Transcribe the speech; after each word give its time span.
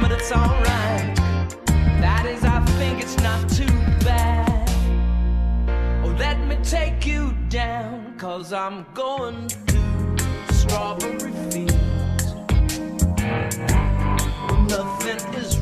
but 0.00 0.12
it's 0.12 0.30
alright. 0.30 1.16
That 2.00 2.24
is, 2.24 2.44
I 2.44 2.64
think 2.78 3.02
it's 3.02 3.16
not 3.18 3.48
too 3.48 3.66
bad. 4.04 4.68
Oh, 6.04 6.14
let 6.16 6.38
me 6.46 6.56
take 6.62 7.04
you 7.04 7.34
I'm 8.52 8.86
going 8.94 9.48
to 9.48 10.54
strawberry 10.54 11.32
fields. 11.50 12.34
Nothing 14.68 15.34
is 15.34 15.53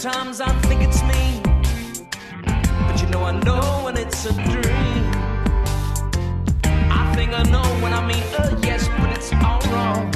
Sometimes 0.00 0.40
I 0.40 0.48
think 0.62 0.80
it's 0.80 1.02
me, 1.02 1.42
but 2.86 3.02
you 3.02 3.08
know 3.08 3.22
I 3.22 3.32
know 3.44 3.82
when 3.84 3.98
it's 3.98 4.24
a 4.24 4.32
dream. 4.32 5.04
I 6.90 7.12
think 7.14 7.34
I 7.34 7.42
know 7.50 7.62
when 7.82 7.92
I 7.92 8.00
mean 8.06 8.22
a 8.38 8.58
yes, 8.66 8.88
but 8.98 9.10
it's 9.10 9.30
all 9.44 9.60
wrong. 9.70 10.10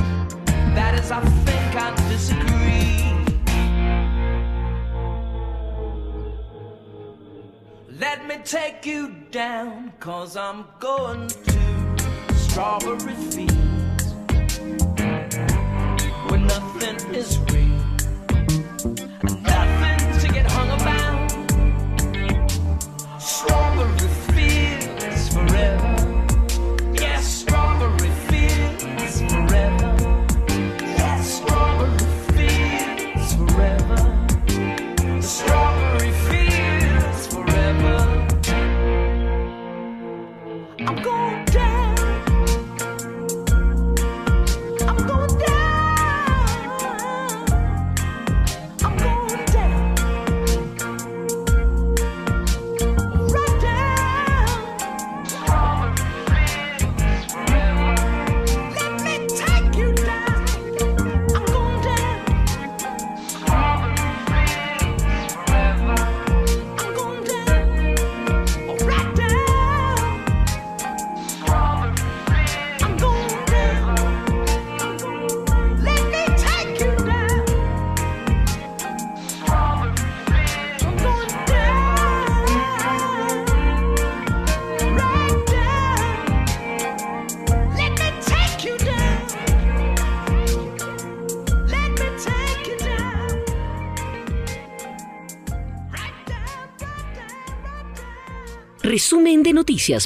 That 0.75 0.99
is, 0.99 1.11
I 1.11 1.21
think 1.21 1.77
I 1.77 1.95
disagree. 2.09 3.13
Let 8.01 8.27
me 8.27 8.39
take 8.43 8.87
you 8.87 9.15
down, 9.31 9.93
cause 10.01 10.35
I'm 10.35 10.65
going 10.81 11.29
to 11.29 12.35
Strawberry 12.37 13.17
Fields, 13.33 14.15
where 16.31 16.41
nothing 16.41 17.15
is 17.15 17.39
real. 17.53 17.64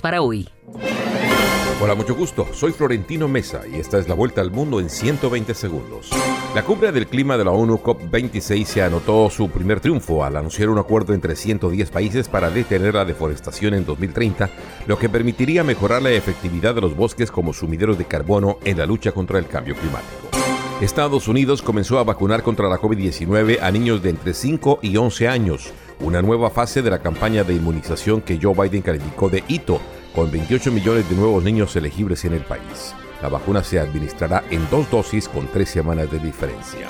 Para 0.02 0.22
hoy. 0.22 0.48
Hola, 1.80 1.94
mucho 1.94 2.16
gusto. 2.16 2.48
Soy 2.52 2.72
Florentino 2.72 3.28
Mesa 3.28 3.62
y 3.72 3.76
esta 3.76 3.98
es 3.98 4.08
la 4.08 4.14
vuelta 4.14 4.40
al 4.40 4.50
mundo 4.50 4.80
en 4.80 4.90
120 4.90 5.54
segundos. 5.54 6.10
La 6.52 6.64
cumbre 6.64 6.90
del 6.90 7.06
clima 7.06 7.38
de 7.38 7.44
la 7.44 7.52
ONU 7.52 7.76
COP26 7.76 8.64
se 8.64 8.82
anotó 8.82 9.30
su 9.30 9.48
primer 9.48 9.78
triunfo 9.78 10.24
al 10.24 10.36
anunciar 10.36 10.70
un 10.70 10.78
acuerdo 10.78 11.14
entre 11.14 11.36
110 11.36 11.90
países 11.90 12.28
para 12.28 12.50
detener 12.50 12.94
la 12.94 13.04
deforestación 13.04 13.74
en 13.74 13.86
2030, 13.86 14.50
lo 14.88 14.98
que 14.98 15.08
permitiría 15.08 15.62
mejorar 15.62 16.02
la 16.02 16.10
efectividad 16.10 16.74
de 16.74 16.80
los 16.80 16.96
bosques 16.96 17.30
como 17.30 17.52
sumideros 17.52 17.96
de 17.96 18.06
carbono 18.06 18.58
en 18.64 18.78
la 18.78 18.86
lucha 18.86 19.12
contra 19.12 19.38
el 19.38 19.46
cambio 19.46 19.76
climático. 19.76 20.28
Estados 20.80 21.28
Unidos 21.28 21.62
comenzó 21.62 22.00
a 22.00 22.04
vacunar 22.04 22.42
contra 22.42 22.68
la 22.68 22.78
COVID-19 22.78 23.60
a 23.62 23.70
niños 23.70 24.02
de 24.02 24.10
entre 24.10 24.34
5 24.34 24.80
y 24.82 24.96
11 24.96 25.28
años, 25.28 25.72
una 26.00 26.22
nueva 26.22 26.50
fase 26.50 26.82
de 26.82 26.90
la 26.90 27.00
campaña 27.00 27.44
de 27.44 27.54
inmunización 27.54 28.20
que 28.20 28.38
Joe 28.40 28.54
Biden 28.54 28.82
calificó 28.82 29.28
de 29.28 29.44
hito 29.48 29.80
con 30.14 30.30
28 30.30 30.72
millones 30.72 31.08
de 31.08 31.16
nuevos 31.16 31.42
niños 31.42 31.74
elegibles 31.76 32.24
en 32.24 32.34
el 32.34 32.42
país. 32.42 32.94
La 33.22 33.28
vacuna 33.28 33.64
se 33.64 33.80
administrará 33.80 34.44
en 34.50 34.68
dos 34.70 34.90
dosis 34.90 35.28
con 35.28 35.46
tres 35.48 35.68
semanas 35.68 36.10
de 36.10 36.18
diferencia. 36.20 36.86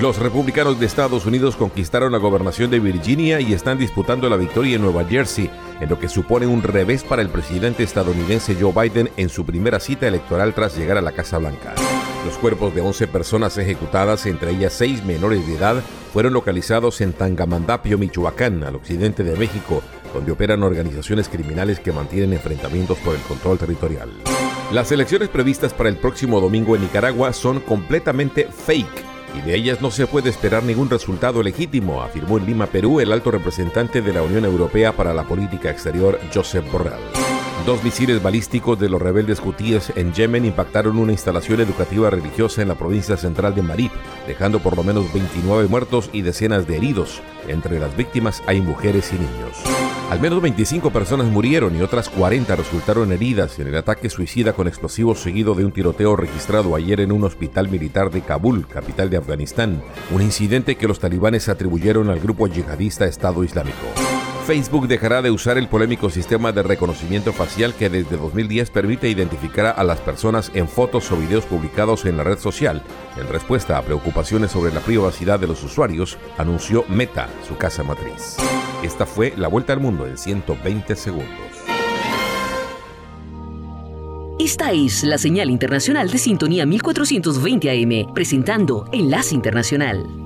Los 0.00 0.18
republicanos 0.18 0.78
de 0.78 0.86
Estados 0.86 1.26
Unidos 1.26 1.56
conquistaron 1.56 2.12
la 2.12 2.18
gobernación 2.18 2.70
de 2.70 2.80
Virginia 2.80 3.40
y 3.40 3.52
están 3.52 3.78
disputando 3.78 4.28
la 4.28 4.36
victoria 4.36 4.76
en 4.76 4.82
Nueva 4.82 5.04
Jersey, 5.04 5.50
en 5.80 5.88
lo 5.88 5.98
que 5.98 6.08
supone 6.08 6.46
un 6.46 6.62
revés 6.62 7.02
para 7.02 7.22
el 7.22 7.28
presidente 7.28 7.82
estadounidense 7.82 8.56
Joe 8.60 8.72
Biden 8.72 9.10
en 9.16 9.28
su 9.28 9.44
primera 9.44 9.80
cita 9.80 10.06
electoral 10.06 10.54
tras 10.54 10.76
llegar 10.76 10.98
a 10.98 11.02
la 11.02 11.12
Casa 11.12 11.38
Blanca. 11.38 11.74
Los 12.26 12.38
cuerpos 12.38 12.74
de 12.74 12.80
11 12.80 13.06
personas 13.06 13.56
ejecutadas, 13.56 14.26
entre 14.26 14.50
ellas 14.50 14.72
6 14.72 15.04
menores 15.04 15.46
de 15.46 15.54
edad, 15.54 15.80
fueron 16.12 16.32
localizados 16.32 17.00
en 17.00 17.12
Tangamandapio, 17.12 17.98
Michoacán, 17.98 18.64
al 18.64 18.74
occidente 18.74 19.22
de 19.22 19.36
México, 19.36 19.80
donde 20.12 20.32
operan 20.32 20.64
organizaciones 20.64 21.28
criminales 21.28 21.78
que 21.78 21.92
mantienen 21.92 22.32
enfrentamientos 22.32 22.98
por 22.98 23.14
el 23.14 23.20
control 23.22 23.58
territorial. 23.58 24.10
Las 24.72 24.90
elecciones 24.90 25.28
previstas 25.28 25.72
para 25.72 25.88
el 25.88 25.98
próximo 25.98 26.40
domingo 26.40 26.74
en 26.74 26.82
Nicaragua 26.82 27.32
son 27.32 27.60
completamente 27.60 28.48
fake 28.50 29.04
y 29.36 29.42
de 29.42 29.54
ellas 29.54 29.80
no 29.80 29.92
se 29.92 30.08
puede 30.08 30.28
esperar 30.28 30.64
ningún 30.64 30.90
resultado 30.90 31.44
legítimo, 31.44 32.02
afirmó 32.02 32.38
en 32.38 32.46
Lima, 32.46 32.66
Perú, 32.66 32.98
el 32.98 33.12
alto 33.12 33.30
representante 33.30 34.02
de 34.02 34.12
la 34.12 34.22
Unión 34.22 34.44
Europea 34.44 34.90
para 34.96 35.14
la 35.14 35.22
Política 35.22 35.70
Exterior, 35.70 36.18
Josep 36.34 36.68
Borrell. 36.72 37.45
Dos 37.64 37.82
misiles 37.82 38.22
balísticos 38.22 38.78
de 38.78 38.88
los 38.88 39.02
rebeldes 39.02 39.40
hutíes 39.44 39.92
en 39.96 40.12
Yemen 40.12 40.44
impactaron 40.44 40.98
una 40.98 41.12
instalación 41.12 41.60
educativa 41.60 42.10
religiosa 42.10 42.62
en 42.62 42.68
la 42.68 42.76
provincia 42.76 43.16
central 43.16 43.54
de 43.54 43.62
Marib, 43.62 43.90
dejando 44.26 44.60
por 44.60 44.76
lo 44.76 44.84
menos 44.84 45.12
29 45.12 45.66
muertos 45.68 46.10
y 46.12 46.22
decenas 46.22 46.66
de 46.66 46.76
heridos. 46.76 47.22
Entre 47.48 47.80
las 47.80 47.96
víctimas 47.96 48.42
hay 48.46 48.60
mujeres 48.60 49.12
y 49.12 49.16
niños. 49.16 49.64
Al 50.10 50.20
menos 50.20 50.40
25 50.40 50.90
personas 50.90 51.26
murieron 51.26 51.74
y 51.74 51.82
otras 51.82 52.08
40 52.08 52.54
resultaron 52.54 53.10
heridas 53.10 53.58
en 53.58 53.66
el 53.66 53.76
ataque 53.76 54.08
suicida 54.08 54.52
con 54.52 54.68
explosivos 54.68 55.18
seguido 55.18 55.54
de 55.54 55.64
un 55.64 55.72
tiroteo 55.72 56.14
registrado 56.14 56.76
ayer 56.76 57.00
en 57.00 57.10
un 57.10 57.24
hospital 57.24 57.68
militar 57.68 58.12
de 58.12 58.20
Kabul, 58.20 58.68
capital 58.68 59.10
de 59.10 59.16
Afganistán, 59.16 59.82
un 60.12 60.22
incidente 60.22 60.76
que 60.76 60.86
los 60.86 61.00
talibanes 61.00 61.48
atribuyeron 61.48 62.08
al 62.10 62.20
grupo 62.20 62.46
yihadista 62.46 63.06
Estado 63.06 63.42
Islámico. 63.42 64.15
Facebook 64.46 64.86
dejará 64.86 65.22
de 65.22 65.32
usar 65.32 65.58
el 65.58 65.66
polémico 65.66 66.08
sistema 66.08 66.52
de 66.52 66.62
reconocimiento 66.62 67.32
facial 67.32 67.74
que 67.74 67.90
desde 67.90 68.16
2010 68.16 68.70
permite 68.70 69.08
identificar 69.08 69.74
a 69.76 69.82
las 69.82 69.98
personas 69.98 70.52
en 70.54 70.68
fotos 70.68 71.10
o 71.10 71.16
videos 71.16 71.44
publicados 71.46 72.04
en 72.04 72.16
la 72.16 72.22
red 72.22 72.38
social. 72.38 72.80
En 73.16 73.26
respuesta 73.26 73.76
a 73.76 73.82
preocupaciones 73.82 74.52
sobre 74.52 74.72
la 74.72 74.78
privacidad 74.78 75.40
de 75.40 75.48
los 75.48 75.64
usuarios, 75.64 76.16
anunció 76.38 76.84
Meta, 76.88 77.28
su 77.48 77.56
casa 77.56 77.82
matriz. 77.82 78.36
Esta 78.84 79.04
fue 79.04 79.34
la 79.36 79.48
vuelta 79.48 79.72
al 79.72 79.80
mundo 79.80 80.06
en 80.06 80.16
120 80.16 80.94
segundos. 80.94 81.26
Esta 84.38 84.70
es 84.70 85.02
la 85.02 85.18
señal 85.18 85.50
internacional 85.50 86.08
de 86.08 86.18
sintonía 86.18 86.66
1420 86.66 87.68
AM, 87.68 88.14
presentando 88.14 88.84
Enlace 88.92 89.34
Internacional. 89.34 90.25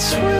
sweet. 0.00 0.39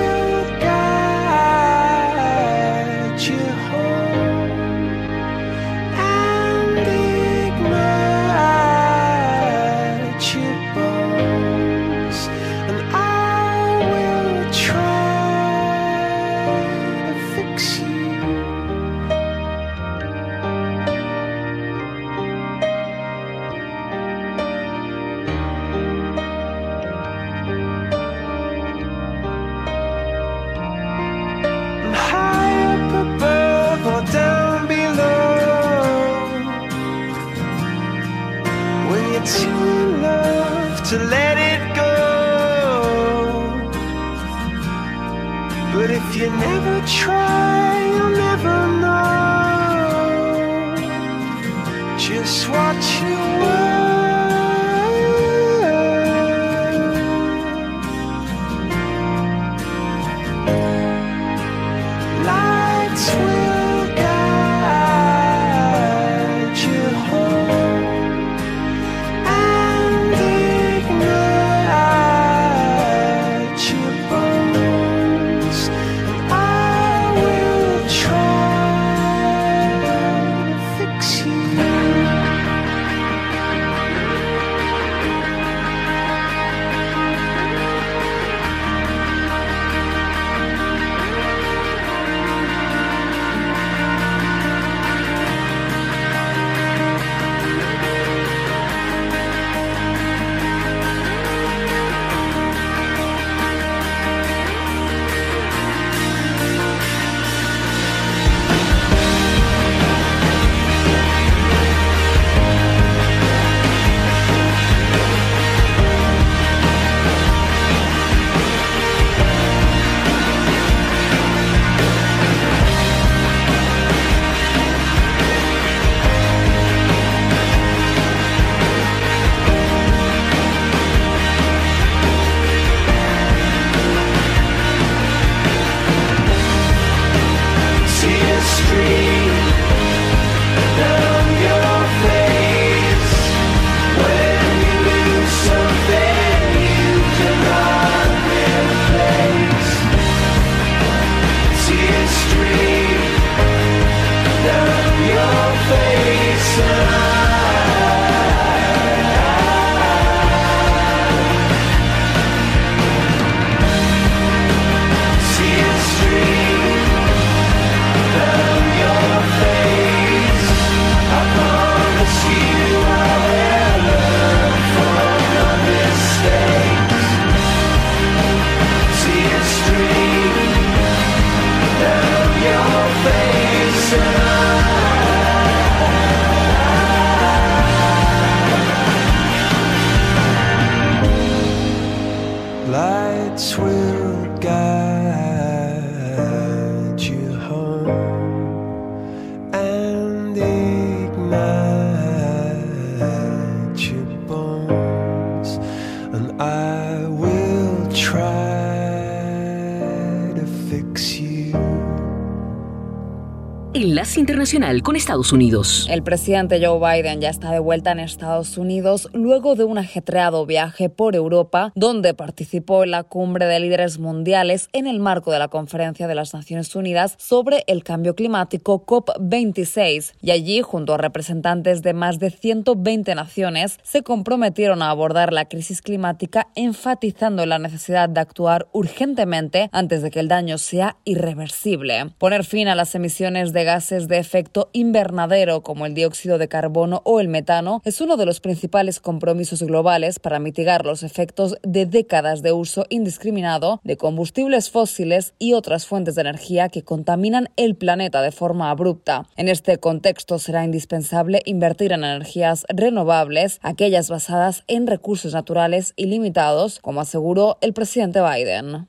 Internacional 214.70 214.82
con 214.82 214.96
Estados 214.96 215.32
Unidos. 215.32 215.86
El 215.90 216.02
presidente 216.02 216.64
Joe 216.64 216.78
Biden 216.78 217.20
ya 217.20 217.30
está 217.30 217.50
de 217.50 217.58
vuelta 217.58 217.92
en 217.92 218.00
Estados 218.00 218.56
Unidos 218.56 219.08
luego 219.12 219.54
de 219.54 219.64
un 219.64 219.78
ajetreado 219.78 220.46
viaje 220.46 220.88
por 220.88 221.16
Europa, 221.16 221.72
donde 221.74 222.14
participó 222.14 222.84
en 222.84 222.92
la 222.92 223.02
cumbre 223.02 223.46
de 223.46 223.58
líderes 223.60 223.98
mundiales 223.98 224.68
en 224.72 224.86
el 224.86 225.00
marco 225.00 225.32
de 225.32 225.38
la 225.38 225.48
Conferencia 225.48 226.06
de 226.06 226.14
las 226.14 226.34
Naciones 226.34 226.74
Unidas 226.74 227.16
sobre 227.18 227.64
el 227.66 227.82
Cambio 227.84 228.14
Climático 228.14 228.84
COP26. 228.86 230.12
Y 230.20 230.30
allí, 230.30 230.62
junto 230.62 230.94
a 230.94 230.98
representantes 230.98 231.82
de 231.82 231.94
más 231.94 232.18
de 232.18 232.30
120 232.30 233.14
naciones, 233.14 233.78
se 233.82 234.02
comprometieron 234.02 234.82
a 234.82 234.90
abordar 234.90 235.32
la 235.32 235.46
crisis 235.46 235.82
climática, 235.82 236.48
enfatizando 236.54 237.44
la 237.46 237.58
necesidad 237.58 238.08
de 238.08 238.20
actuar 238.20 238.68
urgentemente 238.72 239.68
antes 239.72 240.02
de 240.02 240.10
que 240.10 240.20
el 240.20 240.28
daño 240.28 240.58
sea 240.58 240.96
irreversible. 241.04 242.10
Poner 242.18 242.44
fin 242.44 242.68
a 242.68 242.74
las 242.74 242.94
emisiones 242.94 243.52
de 243.52 243.64
gases 243.64 244.08
de 244.08 244.18
efecto 244.18 244.59
invernadero 244.72 245.62
como 245.62 245.86
el 245.86 245.94
dióxido 245.94 246.36
de 246.36 246.48
carbono 246.48 247.00
o 247.04 247.20
el 247.20 247.28
metano 247.28 247.80
es 247.84 248.00
uno 248.00 248.16
de 248.16 248.26
los 248.26 248.40
principales 248.40 249.00
compromisos 249.00 249.62
globales 249.62 250.18
para 250.18 250.38
mitigar 250.38 250.84
los 250.84 251.02
efectos 251.02 251.56
de 251.62 251.86
décadas 251.86 252.42
de 252.42 252.52
uso 252.52 252.84
indiscriminado 252.90 253.80
de 253.84 253.96
combustibles 253.96 254.70
fósiles 254.70 255.34
y 255.38 255.54
otras 255.54 255.86
fuentes 255.86 256.14
de 256.14 256.22
energía 256.22 256.68
que 256.68 256.82
contaminan 256.82 257.48
el 257.56 257.76
planeta 257.76 258.22
de 258.22 258.32
forma 258.32 258.70
abrupta. 258.70 259.26
En 259.36 259.48
este 259.48 259.78
contexto 259.78 260.38
será 260.38 260.64
indispensable 260.64 261.42
invertir 261.44 261.92
en 261.92 262.04
energías 262.04 262.66
renovables, 262.68 263.58
aquellas 263.62 264.10
basadas 264.10 264.64
en 264.66 264.86
recursos 264.86 265.32
naturales 265.32 265.92
ilimitados, 265.96 266.80
como 266.80 267.00
aseguró 267.00 267.58
el 267.60 267.72
presidente 267.72 268.20
Biden. 268.20 268.88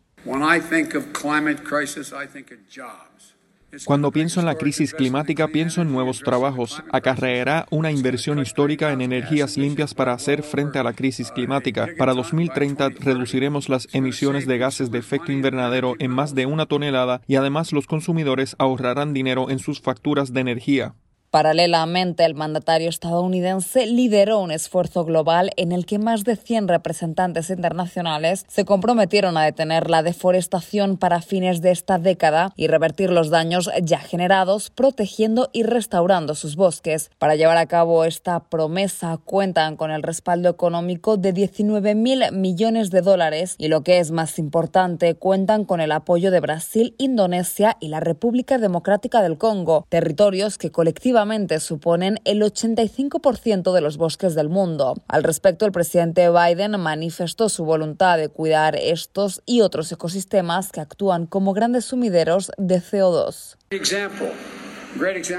Cuando 3.86 4.12
pienso 4.12 4.40
en 4.40 4.46
la 4.46 4.56
crisis 4.56 4.94
climática, 4.94 5.48
pienso 5.48 5.82
en 5.82 5.92
nuevos 5.92 6.20
trabajos. 6.20 6.84
Acarreará 6.92 7.68
una 7.70 7.92
inversión 7.92 8.40
histórica 8.40 8.92
en 8.92 9.02
energías 9.02 9.58
limpias 9.58 9.94
para 9.94 10.14
hacer 10.14 10.44
frente 10.44 10.78
a 10.78 10.84
la 10.84 10.94
crisis 10.94 11.32
climática. 11.32 11.88
Para 11.98 12.14
2030 12.14 12.90
reduciremos 13.00 13.70
las 13.70 13.88
emisiones 13.94 14.46
de 14.46 14.58
gases 14.58 14.92
de 14.92 15.00
efecto 15.00 15.32
invernadero 15.32 15.96
en 16.00 16.12
más 16.12 16.36
de 16.36 16.46
una 16.46 16.66
tonelada 16.66 17.22
y 17.28 17.36
además 17.36 17.72
los 17.72 17.88
consumidores 17.88 18.56
ahorrarán 18.60 19.14
dinero 19.14 19.50
en 19.50 19.60
sus 19.60 19.80
facturas 19.80 20.34
de 20.34 20.42
energía. 20.42 20.96
Paralelamente, 21.32 22.26
el 22.26 22.36
mandatario 22.36 22.90
estadounidense 22.90 23.86
lideró 23.86 24.40
un 24.40 24.52
esfuerzo 24.52 25.06
global 25.06 25.52
en 25.56 25.72
el 25.72 25.86
que 25.86 25.98
más 25.98 26.26
de 26.26 26.36
100 26.36 26.68
representantes 26.68 27.50
internacionales 27.50 28.46
se 28.50 28.66
comprometieron 28.66 29.38
a 29.38 29.46
detener 29.46 29.90
la 29.90 30.04
deforestación 30.04 30.98
para 30.98 31.22
fines 31.22 31.62
de 31.62 31.72
esta 31.72 32.00
década 32.00 32.52
y 32.58 32.68
revertir 32.68 33.12
los 33.12 33.30
daños 33.30 33.70
ya 33.82 34.00
generados, 34.00 34.72
protegiendo 34.72 35.50
y 35.54 35.64
restaurando 35.64 36.36
sus 36.36 36.58
bosques. 36.58 37.10
Para 37.18 37.38
llevar 37.38 37.56
a 37.56 37.66
cabo 37.66 38.04
esta 38.04 38.42
promesa 38.42 39.18
cuentan 39.24 39.78
con 39.78 39.90
el 39.90 40.04
respaldo 40.04 40.50
económico 40.50 41.16
de 41.16 41.32
19 41.32 41.96
mil 41.96 42.24
millones 42.34 42.90
de 42.90 43.00
dólares 43.00 43.56
y 43.58 43.70
lo 43.70 43.84
que 43.86 44.00
es 44.00 44.12
más 44.12 44.38
importante, 44.38 45.16
cuentan 45.16 45.64
con 45.64 45.80
el 45.80 45.94
apoyo 45.94 46.30
de 46.30 46.42
Brasil, 46.42 46.94
Indonesia 46.98 47.78
y 47.80 47.88
la 47.88 48.02
República 48.02 48.58
Democrática 48.58 49.22
del 49.22 49.38
Congo, 49.38 49.86
territorios 49.88 50.58
que 50.58 50.72
colectivamente 50.72 51.21
suponen 51.60 52.20
el 52.26 52.42
85% 52.42 53.74
de 53.74 53.82
los 53.82 53.98
bosques 53.98 54.36
del 54.36 54.50
mundo. 54.50 54.96
Al 55.08 55.24
respecto, 55.24 55.66
el 55.66 55.72
presidente 55.72 56.30
Biden 56.30 56.80
manifestó 56.80 57.50
su 57.50 57.66
voluntad 57.66 58.18
de 58.18 58.30
cuidar 58.30 58.76
estos 58.76 59.42
y 59.46 59.62
otros 59.62 59.92
ecosistemas 59.92 60.72
que 60.72 60.82
actúan 60.82 61.26
como 61.26 61.54
grandes 61.54 61.86
sumideros 61.86 62.52
de 62.58 62.82
CO2. 62.82 63.58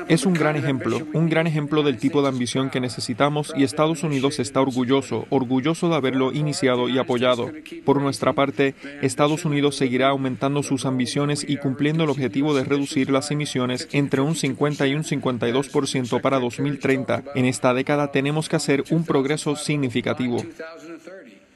Es 0.08 0.26
un 0.26 0.34
gran 0.34 0.56
ejemplo, 0.56 1.00
un 1.12 1.28
gran 1.28 1.46
ejemplo 1.46 1.82
del 1.82 1.98
tipo 1.98 2.22
de 2.22 2.28
ambición 2.28 2.70
que 2.70 2.80
necesitamos 2.80 3.52
y 3.56 3.64
Estados 3.64 4.02
Unidos 4.02 4.38
está 4.38 4.60
orgulloso, 4.60 5.26
orgulloso 5.30 5.88
de 5.88 5.96
haberlo 5.96 6.32
iniciado 6.32 6.88
y 6.88 6.98
apoyado. 6.98 7.50
Por 7.84 8.00
nuestra 8.00 8.32
parte, 8.32 8.74
Estados 9.02 9.44
Unidos 9.44 9.76
seguirá 9.76 10.08
aumentando 10.08 10.62
sus 10.62 10.86
ambiciones 10.86 11.44
y 11.46 11.56
cumpliendo 11.58 12.04
el 12.04 12.10
objetivo 12.10 12.54
de 12.54 12.64
reducir 12.64 13.10
las 13.10 13.30
emisiones 13.30 13.88
entre 13.92 14.20
un 14.20 14.34
50 14.34 14.86
y 14.86 14.94
un 14.94 15.04
52% 15.04 16.20
para 16.20 16.38
2030. 16.38 17.24
En 17.34 17.44
esta 17.44 17.74
década 17.74 18.10
tenemos 18.10 18.48
que 18.48 18.56
hacer 18.56 18.84
un 18.90 19.04
progreso 19.04 19.56
significativo. 19.56 20.42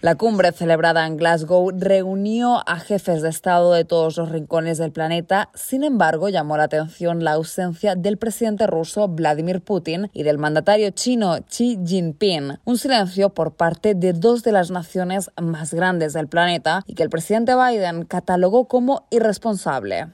La 0.06 0.14
cumbre 0.14 0.52
celebrada 0.52 1.04
en 1.04 1.16
Glasgow 1.16 1.72
reunió 1.76 2.62
a 2.68 2.78
jefes 2.78 3.22
de 3.22 3.28
Estado 3.28 3.72
de 3.72 3.84
todos 3.84 4.16
los 4.18 4.28
rincones 4.28 4.78
del 4.78 4.92
planeta. 4.92 5.50
Sin 5.52 5.82
embargo, 5.82 6.28
llamó 6.28 6.56
la 6.56 6.62
atención 6.62 7.24
la 7.24 7.32
ausencia 7.32 7.96
del 7.96 8.16
presidente 8.16 8.68
ruso 8.68 9.08
Vladimir 9.08 9.62
Putin 9.62 10.08
y 10.12 10.22
del 10.22 10.38
mandatario 10.38 10.90
chino 10.90 11.36
Xi 11.48 11.80
Jinping. 11.84 12.60
Un 12.64 12.78
silencio 12.78 13.30
por 13.30 13.56
parte 13.56 13.96
de 13.96 14.12
dos 14.12 14.44
de 14.44 14.52
las 14.52 14.70
naciones 14.70 15.32
más 15.42 15.74
grandes 15.74 16.12
del 16.12 16.28
planeta 16.28 16.84
y 16.86 16.94
que 16.94 17.02
el 17.02 17.10
presidente 17.10 17.56
Biden 17.56 18.04
catalogó 18.04 18.68
como 18.68 19.08
irresponsable. 19.10 20.06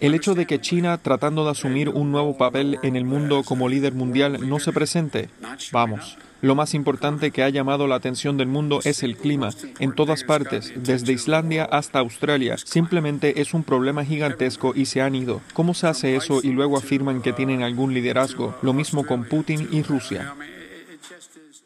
El 0.00 0.14
hecho 0.14 0.34
de 0.34 0.44
que 0.44 0.60
China, 0.60 0.98
tratando 0.98 1.46
de 1.46 1.52
asumir 1.52 1.88
un 1.88 2.12
nuevo 2.12 2.36
papel 2.36 2.78
en 2.82 2.96
el 2.96 3.06
mundo 3.06 3.44
como 3.44 3.66
líder 3.66 3.94
mundial, 3.94 4.46
no 4.46 4.58
se 4.60 4.72
presente. 4.72 5.30
Vamos. 5.72 6.18
Lo 6.44 6.54
más 6.54 6.74
importante 6.74 7.30
que 7.30 7.42
ha 7.42 7.48
llamado 7.48 7.86
la 7.86 7.94
atención 7.94 8.36
del 8.36 8.48
mundo 8.48 8.80
es 8.84 9.02
el 9.02 9.16
clima, 9.16 9.48
en 9.78 9.94
todas 9.94 10.24
partes, 10.24 10.74
desde 10.76 11.14
Islandia 11.14 11.64
hasta 11.64 12.00
Australia. 12.00 12.58
Simplemente 12.58 13.40
es 13.40 13.54
un 13.54 13.64
problema 13.64 14.04
gigantesco 14.04 14.74
y 14.76 14.84
se 14.84 15.00
han 15.00 15.14
ido. 15.14 15.40
¿Cómo 15.54 15.72
se 15.72 15.86
hace 15.86 16.16
eso 16.16 16.40
y 16.42 16.48
luego 16.48 16.76
afirman 16.76 17.22
que 17.22 17.32
tienen 17.32 17.62
algún 17.62 17.94
liderazgo? 17.94 18.54
Lo 18.60 18.74
mismo 18.74 19.06
con 19.06 19.24
Putin 19.24 19.68
y 19.72 19.80
Rusia. 19.80 20.34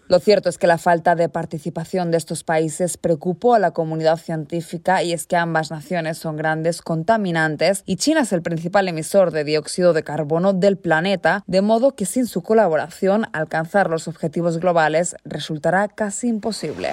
Lo 0.09 0.21
cierto 0.21 0.49
es 0.49 0.57
que 0.57 0.67
la 0.67 0.79
falta 0.79 1.15
de 1.15 1.29
participación 1.29 2.11
de 2.11 2.17
estos 2.17 2.43
países 2.43 2.97
preocupó 2.97 3.55
a 3.55 3.59
la 3.59 3.73
comunidad 3.73 4.17
científica 4.17 5.03
y 5.03 5.12
es 5.12 5.27
que 5.27 5.37
ambas 5.37 5.71
naciones 5.71 6.17
son 6.17 6.37
grandes 6.37 6.81
contaminantes 6.81 7.83
y 7.85 7.97
China 7.97 8.23
es 8.23 8.33
el 8.33 8.41
principal 8.41 8.88
emisor 8.88 9.33
de 9.33 9.45
dióxido 9.45 9.93
de 9.93 10.05
carbono 10.05 10.55
del 10.55 10.79
planeta, 10.79 11.45
de 11.47 11.61
modo 11.61 11.95
que 11.95 12.07
sin 12.07 12.27
su 12.27 12.43
colaboración 12.43 13.27
alcanzar 13.33 13.91
los 13.91 14.09
objetivos 14.09 14.59
globales 14.59 15.15
resultará 15.25 15.88
casi 15.88 16.29
imposible. 16.29 16.93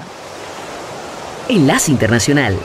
Enlace 1.48 1.91
Internacional. 1.91 2.57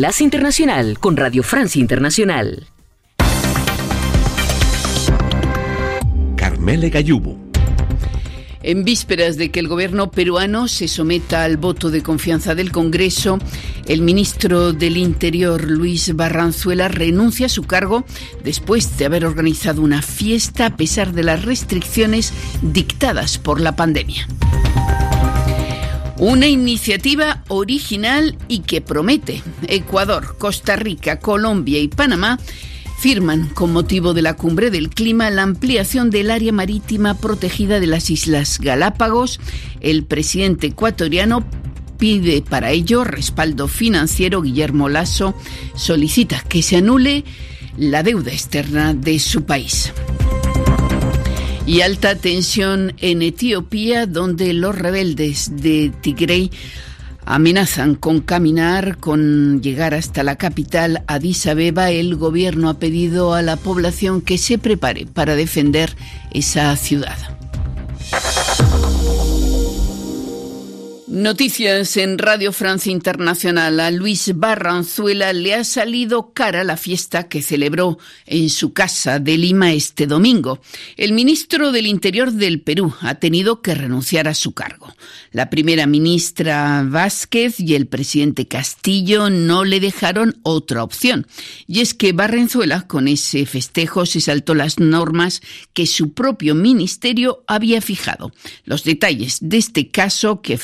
Enlace 0.00 0.24
Internacional 0.24 0.98
con 0.98 1.14
Radio 1.14 1.42
Francia 1.42 1.78
Internacional. 1.78 2.68
Carmele 6.36 6.88
Gayubo. 6.88 7.36
En 8.62 8.84
vísperas 8.84 9.36
de 9.36 9.50
que 9.50 9.60
el 9.60 9.68
gobierno 9.68 10.10
peruano 10.10 10.68
se 10.68 10.88
someta 10.88 11.44
al 11.44 11.58
voto 11.58 11.90
de 11.90 12.02
confianza 12.02 12.54
del 12.54 12.72
Congreso, 12.72 13.38
el 13.88 14.00
ministro 14.00 14.72
del 14.72 14.96
Interior, 14.96 15.68
Luis 15.70 16.16
Barranzuela, 16.16 16.88
renuncia 16.88 17.44
a 17.44 17.50
su 17.50 17.64
cargo 17.64 18.06
después 18.42 18.96
de 18.96 19.04
haber 19.04 19.26
organizado 19.26 19.82
una 19.82 20.00
fiesta 20.00 20.64
a 20.64 20.76
pesar 20.78 21.12
de 21.12 21.24
las 21.24 21.44
restricciones 21.44 22.32
dictadas 22.62 23.36
por 23.36 23.60
la 23.60 23.76
pandemia. 23.76 24.26
Una 26.20 26.48
iniciativa 26.48 27.42
original 27.48 28.36
y 28.46 28.58
que 28.58 28.82
promete. 28.82 29.42
Ecuador, 29.66 30.36
Costa 30.36 30.76
Rica, 30.76 31.18
Colombia 31.18 31.80
y 31.80 31.88
Panamá 31.88 32.38
firman 32.98 33.48
con 33.48 33.72
motivo 33.72 34.12
de 34.12 34.20
la 34.20 34.36
cumbre 34.36 34.70
del 34.70 34.90
clima 34.90 35.30
la 35.30 35.44
ampliación 35.44 36.10
del 36.10 36.30
área 36.30 36.52
marítima 36.52 37.14
protegida 37.14 37.80
de 37.80 37.86
las 37.86 38.10
Islas 38.10 38.58
Galápagos. 38.60 39.40
El 39.80 40.04
presidente 40.04 40.66
ecuatoriano 40.66 41.42
pide 41.96 42.42
para 42.42 42.70
ello 42.70 43.02
respaldo 43.02 43.66
financiero. 43.66 44.42
Guillermo 44.42 44.90
Lasso 44.90 45.34
solicita 45.74 46.44
que 46.46 46.60
se 46.62 46.76
anule 46.76 47.24
la 47.78 48.02
deuda 48.02 48.30
externa 48.30 48.92
de 48.92 49.18
su 49.20 49.44
país 49.44 49.90
y 51.66 51.82
alta 51.82 52.14
tensión 52.16 52.94
en 52.98 53.22
Etiopía, 53.22 54.06
donde 54.06 54.52
los 54.52 54.76
rebeldes 54.76 55.50
de 55.56 55.92
Tigray 56.00 56.50
amenazan 57.24 57.94
con 57.94 58.20
caminar, 58.20 58.98
con 58.98 59.62
llegar 59.62 59.94
hasta 59.94 60.22
la 60.22 60.36
capital, 60.36 61.04
Addis 61.06 61.46
Abeba. 61.46 61.90
El 61.90 62.16
gobierno 62.16 62.68
ha 62.68 62.78
pedido 62.78 63.34
a 63.34 63.42
la 63.42 63.56
población 63.56 64.20
que 64.20 64.38
se 64.38 64.58
prepare 64.58 65.06
para 65.06 65.36
defender 65.36 65.94
esa 66.32 66.74
ciudad. 66.76 67.16
Noticias 71.10 71.96
en 71.96 72.18
Radio 72.18 72.52
Francia 72.52 72.92
Internacional. 72.92 73.80
A 73.80 73.90
Luis 73.90 74.30
Barranzuela 74.36 75.32
le 75.32 75.54
ha 75.54 75.64
salido 75.64 76.32
cara 76.32 76.62
la 76.62 76.76
fiesta 76.76 77.26
que 77.26 77.42
celebró 77.42 77.98
en 78.26 78.48
su 78.48 78.72
casa 78.72 79.18
de 79.18 79.36
Lima 79.36 79.72
este 79.72 80.06
domingo. 80.06 80.60
El 80.96 81.12
ministro 81.12 81.72
del 81.72 81.88
Interior 81.88 82.30
del 82.30 82.60
Perú 82.60 82.94
ha 83.00 83.16
tenido 83.16 83.60
que 83.60 83.74
renunciar 83.74 84.28
a 84.28 84.34
su 84.34 84.52
cargo. 84.52 84.94
La 85.32 85.50
primera 85.50 85.84
ministra 85.88 86.84
Vázquez 86.86 87.58
y 87.58 87.74
el 87.74 87.88
presidente 87.88 88.46
Castillo 88.46 89.30
no 89.30 89.64
le 89.64 89.80
dejaron 89.80 90.38
otra 90.44 90.84
opción. 90.84 91.26
Y 91.66 91.80
es 91.80 91.92
que 91.92 92.12
Barranzuela 92.12 92.86
con 92.86 93.08
ese 93.08 93.46
festejo 93.46 94.06
se 94.06 94.20
saltó 94.20 94.54
las 94.54 94.78
normas 94.78 95.42
que 95.72 95.86
su 95.86 96.12
propio 96.12 96.54
ministerio 96.54 97.42
había 97.48 97.80
fijado. 97.80 98.30
Los 98.64 98.84
detalles 98.84 99.38
de 99.40 99.56
este 99.56 99.88
caso 99.88 100.40
que 100.40 100.56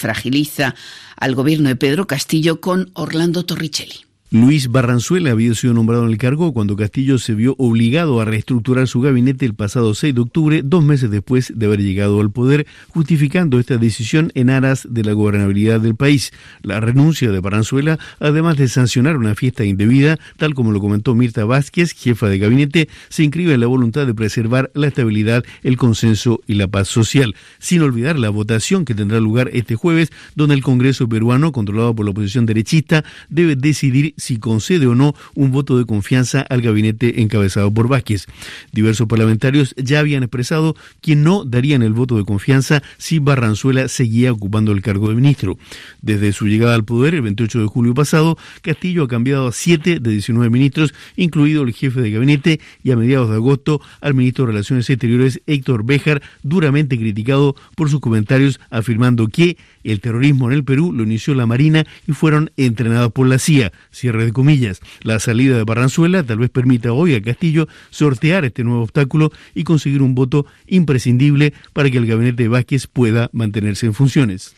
al 1.17 1.35
gobierno 1.35 1.69
de 1.69 1.77
Pedro 1.77 2.07
Castillo 2.07 2.61
con 2.61 2.91
Orlando 2.95 3.45
Torricelli. 3.45 4.06
Luis 4.33 4.73
Barranzuela 4.73 5.31
había 5.31 5.55
sido 5.55 5.73
nombrado 5.73 6.05
en 6.05 6.11
el 6.11 6.19
cargo 6.19 6.53
cuando 6.53 6.75
Castillo 6.75 7.17
se 7.19 7.35
vio 7.35 7.55
obligado 7.59 8.21
a 8.21 8.25
reestructurar 8.25 8.89
su 8.89 9.01
gabinete 9.01 9.47
el 9.47 9.55
pasado 9.55 9.95
6 9.95 10.17
de 10.17 10.21
octubre, 10.21 10.63
dos 10.65 10.83
meses 10.83 11.13
después 11.13 11.53
de 11.55 11.67
haber 11.67 11.81
llegado 11.81 12.21
al 12.21 12.33
poder, 12.33 12.67
justificando 12.89 13.61
esta 13.61 13.77
decisión 13.77 14.33
en 14.35 14.51
aras 14.51 14.89
de 14.91 15.05
la 15.05 15.13
gobernabilidad 15.13 15.81
del 15.81 15.95
país. 15.95 16.33
La 16.63 16.81
renuncia 16.81 17.31
de 17.31 17.39
Barranzuela, 17.39 18.01
además 18.19 18.57
de 18.57 18.67
sancionar 18.67 19.17
una 19.17 19.37
fiesta 19.37 19.65
indebida, 19.65 20.19
tal 20.39 20.55
como 20.55 20.73
lo 20.73 20.81
comentó 20.81 21.15
Mirta 21.15 21.45
Vázquez, 21.45 21.93
jefa 21.93 22.29
de 22.29 22.39
gabinete, 22.39 22.89
se 23.09 23.23
inscribe 23.23 23.55
en 23.55 23.61
la 23.61 23.69
voluntad 23.69 24.09
de 24.09 24.15
preservar 24.15 24.73
la 24.75 24.89
estabilidad, 24.89 25.45
el 25.63 25.77
consenso 25.77 26.41
y 26.49 26.55
la 26.55 26.67
paz 26.67 26.89
social, 26.89 27.37
sin 27.61 27.81
olvidar 27.83 28.19
la 28.19 28.31
votación 28.31 28.85
que 28.85 28.97
tendrá 28.97 29.21
lugar 29.21 29.51
este 29.53 29.77
jueves, 29.77 30.11
donde 30.35 30.57
el 30.57 30.65
Congreso 30.65 31.09
peruano, 31.09 31.53
controlado 31.53 31.95
por 31.95 32.05
la 32.05 32.11
oposición 32.11 32.45
derechista, 32.45 33.05
debe 33.29 33.55
decidir 33.55 34.16
si 34.17 34.39
concede 34.39 34.87
o 34.87 34.95
no 34.95 35.15
un 35.35 35.53
voto 35.53 35.79
de 35.79 35.85
confianza 35.85 36.41
al 36.49 36.63
gabinete 36.63 37.23
encabezado 37.23 37.73
por 37.73 37.89
Vázquez. 37.89 38.27
Diversos 38.73 39.07
parlamentarios 39.07 39.75
ya 39.77 40.01
habían 40.01 40.23
expresado 40.23 40.77
que 41.01 41.17
no 41.17 41.45
darían 41.45 41.83
el 41.83 41.93
voto 41.93 42.17
de 42.17 42.25
confianza 42.25 42.83
si 42.99 43.19
Barranzuela 43.19 43.89
seguía 43.89 44.33
ocupando 44.33 44.73
el 44.73 44.83
cargo 44.83 45.09
de 45.09 45.15
ministro. 45.15 45.59
Desde 46.03 46.33
su 46.33 46.47
llegada 46.47 46.75
al 46.75 46.85
poder 46.85 47.15
el 47.15 47.23
28 47.23 47.61
de 47.61 47.67
julio 47.67 47.95
pasado, 47.95 48.39
Castillo 48.63 49.05
ha 49.05 49.09
cambiado 49.09 49.49
a 49.49 49.53
7 49.53 50.01
de 50.01 50.11
19 50.11 50.51
ministros, 50.51 50.95
incluido 51.17 51.63
el 51.63 51.73
jefe 51.73 52.01
de 52.01 52.11
gabinete, 52.11 52.61
y 52.83 52.91
a 52.91 52.97
mediados 52.97 53.31
de 53.31 53.37
agosto 53.37 53.81
al 54.01 54.15
ministro 54.15 54.47
de 54.47 54.53
Relaciones 54.53 54.89
Exteriores, 54.91 55.41
Héctor 55.47 55.85
Béjar, 55.85 56.23
duramente 56.43 56.99
criticado 56.99 57.57
por 57.75 57.91
sus 57.91 58.01
comentarios 58.01 58.61
afirmando 58.71 59.29
que 59.29 59.57
el 59.93 60.01
terrorismo 60.01 60.51
en 60.51 60.57
el 60.57 60.65
Perú 60.65 60.93
lo 60.93 61.03
inició 61.03 61.35
la 61.35 61.47
Marina 61.47 61.87
y 62.07 62.13
fueron 62.13 62.51
entrenados 62.57 63.13
por 63.13 63.27
la 63.27 63.39
CIA 63.39 63.73
cierre 63.91 64.25
de 64.25 64.33
comillas. 64.33 64.81
La 65.03 65.19
salida 65.21 65.57
de 65.57 65.65
Barranzuela 65.65 66.23
tal 66.23 66.39
vez 66.39 66.51
permita 66.51 66.93
hoy 66.93 67.15
a 67.15 67.23
Castillo 67.23 67.69
sortear 67.91 68.45
este 68.45 68.65
nuevo 68.65 68.83
obstáculo 68.83 69.33
y 69.55 69.65
conseguir 69.65 70.03
un 70.03 70.15
voto 70.15 70.47
imprescindible 70.67 71.53
para 71.73 71.91
que 71.91 71.99
el 71.99 72.07
gabinete 72.07 72.45
de 72.45 72.49
Vázquez 72.49 72.87
pueda 72.87 73.31
mantenerse 73.33 73.87
en 73.87 73.95
funciones. 73.95 74.55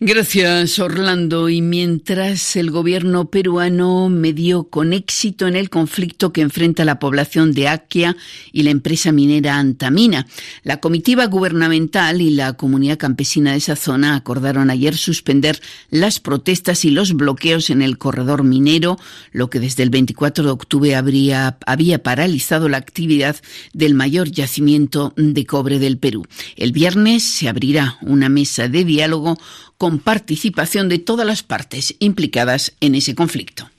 Gracias, 0.00 0.78
Orlando. 0.78 1.48
Y 1.48 1.62
mientras 1.62 2.56
el 2.56 2.70
gobierno 2.70 3.30
peruano 3.30 4.08
medió 4.08 4.64
con 4.64 4.92
éxito 4.92 5.46
en 5.46 5.56
el 5.56 5.70
conflicto 5.70 6.32
que 6.32 6.40
enfrenta 6.42 6.84
la 6.84 6.98
población 6.98 7.52
de 7.52 7.68
Aquia 7.68 8.16
y 8.52 8.62
la 8.62 8.70
empresa 8.70 9.12
minera 9.12 9.58
Antamina, 9.58 10.26
la 10.62 10.78
comitiva 10.78 11.26
gubernamental 11.26 12.20
y 12.20 12.30
la 12.30 12.54
comunidad 12.54 12.98
campesina 12.98 13.52
de 13.52 13.58
esa 13.58 13.76
zona 13.76 14.16
acordaron 14.16 14.65
ayer 14.70 14.96
suspender 14.96 15.60
las 15.90 16.20
protestas 16.20 16.84
y 16.84 16.90
los 16.90 17.14
bloqueos 17.14 17.70
en 17.70 17.82
el 17.82 17.98
corredor 17.98 18.44
minero 18.44 18.98
lo 19.32 19.50
que 19.50 19.60
desde 19.60 19.82
el 19.82 19.90
24 19.90 20.44
de 20.44 20.50
octubre 20.50 20.94
habría, 20.94 21.58
había 21.66 22.02
paralizado 22.02 22.68
la 22.68 22.78
actividad 22.78 23.36
del 23.72 23.94
mayor 23.94 24.30
yacimiento 24.30 25.12
de 25.16 25.46
cobre 25.46 25.78
del 25.78 25.98
Perú. 25.98 26.26
El 26.56 26.72
viernes 26.72 27.22
se 27.22 27.48
abrirá 27.48 27.98
una 28.02 28.28
mesa 28.28 28.68
de 28.68 28.84
diálogo 28.84 29.38
con 29.78 29.98
participación 29.98 30.88
de 30.88 30.98
todas 30.98 31.26
las 31.26 31.42
partes 31.42 31.94
implicadas 31.98 32.72
en 32.80 32.94
ese 32.94 33.14
conflicto. 33.14 33.70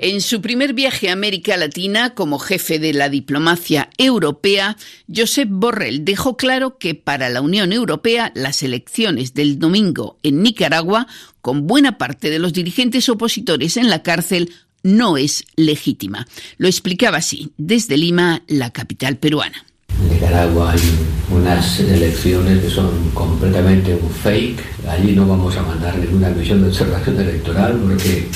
En 0.00 0.20
su 0.20 0.40
primer 0.40 0.74
viaje 0.74 1.10
a 1.10 1.12
América 1.12 1.56
Latina 1.56 2.14
como 2.14 2.38
jefe 2.38 2.78
de 2.78 2.92
la 2.92 3.08
diplomacia 3.08 3.90
europea, 3.98 4.76
Josep 5.12 5.48
Borrell 5.50 6.04
dejó 6.04 6.36
claro 6.36 6.78
que 6.78 6.94
para 6.94 7.28
la 7.30 7.40
Unión 7.40 7.72
Europea 7.72 8.30
las 8.36 8.62
elecciones 8.62 9.34
del 9.34 9.58
domingo 9.58 10.16
en 10.22 10.40
Nicaragua, 10.44 11.08
con 11.40 11.66
buena 11.66 11.98
parte 11.98 12.30
de 12.30 12.38
los 12.38 12.52
dirigentes 12.52 13.08
opositores 13.08 13.76
en 13.76 13.90
la 13.90 14.04
cárcel, 14.04 14.52
no 14.84 15.16
es 15.16 15.44
legítima. 15.56 16.28
Lo 16.58 16.68
explicaba 16.68 17.18
así 17.18 17.50
desde 17.56 17.96
Lima, 17.96 18.44
la 18.46 18.70
capital 18.70 19.16
peruana. 19.16 19.66
En 20.00 20.10
Nicaragua 20.10 20.74
hay 20.74 20.80
unas 21.28 21.80
elecciones 21.80 22.62
que 22.62 22.70
son 22.70 23.10
completamente 23.14 23.96
un 23.96 24.10
fake. 24.10 24.60
Allí 24.88 25.16
no 25.16 25.26
vamos 25.26 25.56
a 25.56 25.62
mandar 25.62 25.98
ninguna 25.98 26.30
misión 26.30 26.62
de 26.62 26.68
observación 26.68 27.20
electoral 27.20 27.80
porque 27.82 28.28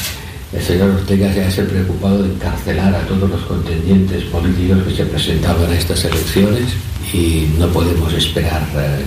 el 0.52 0.62
señor 0.62 0.90
Ortega 0.90 1.50
se 1.50 1.62
ha 1.62 1.64
preocupado 1.64 2.22
de 2.22 2.34
encarcelar 2.34 2.94
a 2.94 3.06
todos 3.06 3.28
los 3.28 3.40
contendientes 3.42 4.24
políticos 4.24 4.82
que 4.86 4.94
se 4.94 5.06
presentaban 5.06 5.70
a 5.70 5.74
estas 5.74 6.04
elecciones 6.04 6.74
y 7.12 7.48
no 7.58 7.68
podemos 7.68 8.12
esperar 8.12 8.62
eh, 8.76 9.02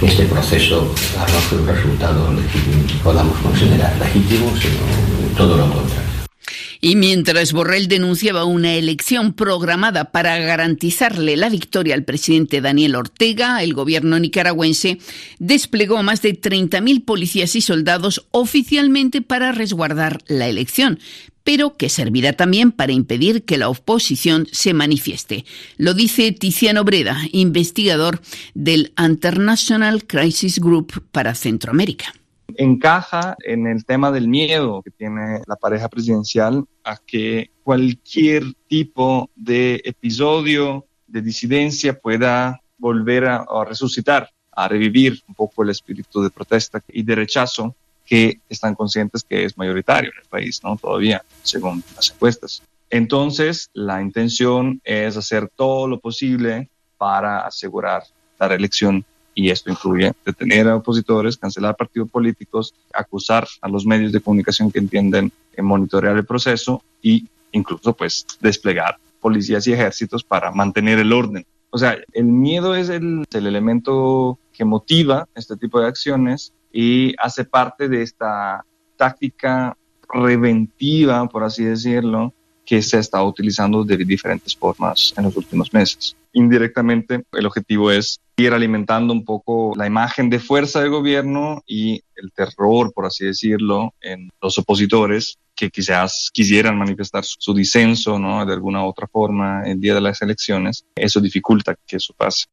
que 0.00 0.06
este 0.06 0.24
proceso 0.24 0.92
arroje 1.18 1.56
un 1.56 1.66
resultado 1.66 2.32
legítimo, 2.32 3.02
podamos 3.02 3.36
considerar 3.38 3.96
legítimo, 3.98 4.52
sino 4.56 5.36
todo 5.36 5.56
lo 5.56 5.72
contrario. 5.72 6.07
Y 6.80 6.94
mientras 6.94 7.52
Borrell 7.52 7.88
denunciaba 7.88 8.44
una 8.44 8.74
elección 8.74 9.32
programada 9.32 10.12
para 10.12 10.38
garantizarle 10.38 11.36
la 11.36 11.48
victoria 11.48 11.94
al 11.94 12.04
presidente 12.04 12.60
Daniel 12.60 12.94
Ortega, 12.94 13.62
el 13.62 13.74
gobierno 13.74 14.18
nicaragüense 14.18 14.98
desplegó 15.38 16.02
más 16.02 16.22
de 16.22 16.40
30.000 16.40 17.04
policías 17.04 17.56
y 17.56 17.60
soldados 17.60 18.26
oficialmente 18.30 19.22
para 19.22 19.52
resguardar 19.52 20.22
la 20.28 20.46
elección 20.46 20.98
pero 21.48 21.78
que 21.78 21.88
servirá 21.88 22.34
también 22.34 22.72
para 22.72 22.92
impedir 22.92 23.42
que 23.42 23.56
la 23.56 23.70
oposición 23.70 24.46
se 24.52 24.74
manifieste. 24.74 25.46
Lo 25.78 25.94
dice 25.94 26.30
Tiziano 26.32 26.84
Breda, 26.84 27.22
investigador 27.32 28.20
del 28.52 28.92
International 29.02 30.06
Crisis 30.06 30.58
Group 30.58 31.04
para 31.10 31.34
Centroamérica 31.34 32.12
encaja 32.56 33.36
en 33.44 33.66
el 33.66 33.84
tema 33.84 34.10
del 34.10 34.28
miedo 34.28 34.82
que 34.82 34.90
tiene 34.90 35.40
la 35.46 35.56
pareja 35.56 35.88
presidencial 35.88 36.64
a 36.84 36.96
que 36.96 37.50
cualquier 37.62 38.44
tipo 38.66 39.30
de 39.36 39.80
episodio 39.84 40.86
de 41.06 41.22
disidencia 41.22 41.98
pueda 41.98 42.60
volver 42.78 43.26
a, 43.26 43.46
resucitar, 43.66 44.30
a 44.52 44.68
revivir 44.68 45.22
un 45.28 45.34
poco 45.34 45.62
el 45.62 45.70
espíritu 45.70 46.22
de 46.22 46.30
protesta 46.30 46.82
y 46.88 47.02
de 47.02 47.14
rechazo 47.14 47.74
que 48.06 48.40
están 48.48 48.74
conscientes 48.74 49.22
que 49.22 49.44
es 49.44 49.58
mayoritario 49.58 50.10
en 50.10 50.22
el 50.22 50.28
país, 50.28 50.60
¿no? 50.64 50.76
Todavía, 50.76 51.22
según 51.42 51.84
las 51.94 52.10
encuestas. 52.10 52.62
Entonces, 52.88 53.68
la 53.74 54.00
intención 54.00 54.80
es 54.82 55.16
hacer 55.16 55.50
todo 55.54 55.86
lo 55.86 56.00
posible 56.00 56.70
para 56.96 57.40
asegurar 57.40 58.04
la 58.40 58.48
reelección 58.48 59.04
y 59.38 59.50
esto 59.50 59.70
incluye 59.70 60.12
detener 60.26 60.66
a 60.66 60.74
opositores, 60.74 61.36
cancelar 61.36 61.76
partidos 61.76 62.10
políticos, 62.10 62.74
acusar 62.92 63.46
a 63.62 63.68
los 63.68 63.86
medios 63.86 64.10
de 64.10 64.20
comunicación 64.20 64.72
que 64.72 64.80
entienden 64.80 65.30
en 65.54 65.64
monitorear 65.64 66.16
el 66.16 66.26
proceso 66.26 66.82
y 67.00 67.24
incluso 67.52 67.92
pues 67.92 68.26
desplegar 68.40 68.96
policías 69.20 69.64
y 69.68 69.74
ejércitos 69.74 70.24
para 70.24 70.50
mantener 70.50 70.98
el 70.98 71.12
orden. 71.12 71.46
O 71.70 71.78
sea, 71.78 71.96
el 72.14 72.24
miedo 72.24 72.74
es 72.74 72.88
el, 72.88 73.24
el 73.32 73.46
elemento 73.46 74.40
que 74.52 74.64
motiva 74.64 75.28
este 75.36 75.56
tipo 75.56 75.80
de 75.80 75.86
acciones 75.86 76.52
y 76.72 77.14
hace 77.22 77.44
parte 77.44 77.88
de 77.88 78.02
esta 78.02 78.64
táctica 78.96 79.76
preventiva, 80.12 81.28
por 81.28 81.44
así 81.44 81.62
decirlo, 81.62 82.34
que 82.68 82.82
se 82.82 82.98
ha 82.98 83.00
estado 83.00 83.24
utilizando 83.24 83.82
de 83.82 83.96
diferentes 83.96 84.54
formas 84.54 85.14
en 85.16 85.24
los 85.24 85.34
últimos 85.38 85.72
meses. 85.72 86.14
Indirectamente, 86.34 87.22
el 87.32 87.46
objetivo 87.46 87.90
es 87.90 88.20
ir 88.36 88.52
alimentando 88.52 89.14
un 89.14 89.24
poco 89.24 89.72
la 89.74 89.86
imagen 89.86 90.28
de 90.28 90.38
fuerza 90.38 90.82
del 90.82 90.90
gobierno 90.90 91.62
y 91.66 92.02
el 92.14 92.30
terror, 92.30 92.92
por 92.92 93.06
así 93.06 93.24
decirlo, 93.24 93.94
en 94.02 94.28
los 94.42 94.58
opositores 94.58 95.38
que 95.54 95.70
quizás 95.70 96.28
quisieran 96.30 96.76
manifestar 96.76 97.24
su 97.24 97.54
disenso, 97.54 98.18
¿no? 98.18 98.44
De 98.44 98.52
alguna 98.52 98.84
u 98.84 98.88
otra 98.88 99.06
forma 99.06 99.62
el 99.64 99.80
día 99.80 99.94
de 99.94 100.02
las 100.02 100.20
elecciones. 100.20 100.84
Eso 100.94 101.22
dificulta 101.22 101.74
que 101.86 101.96
eso 101.96 102.12
pase. 102.12 102.44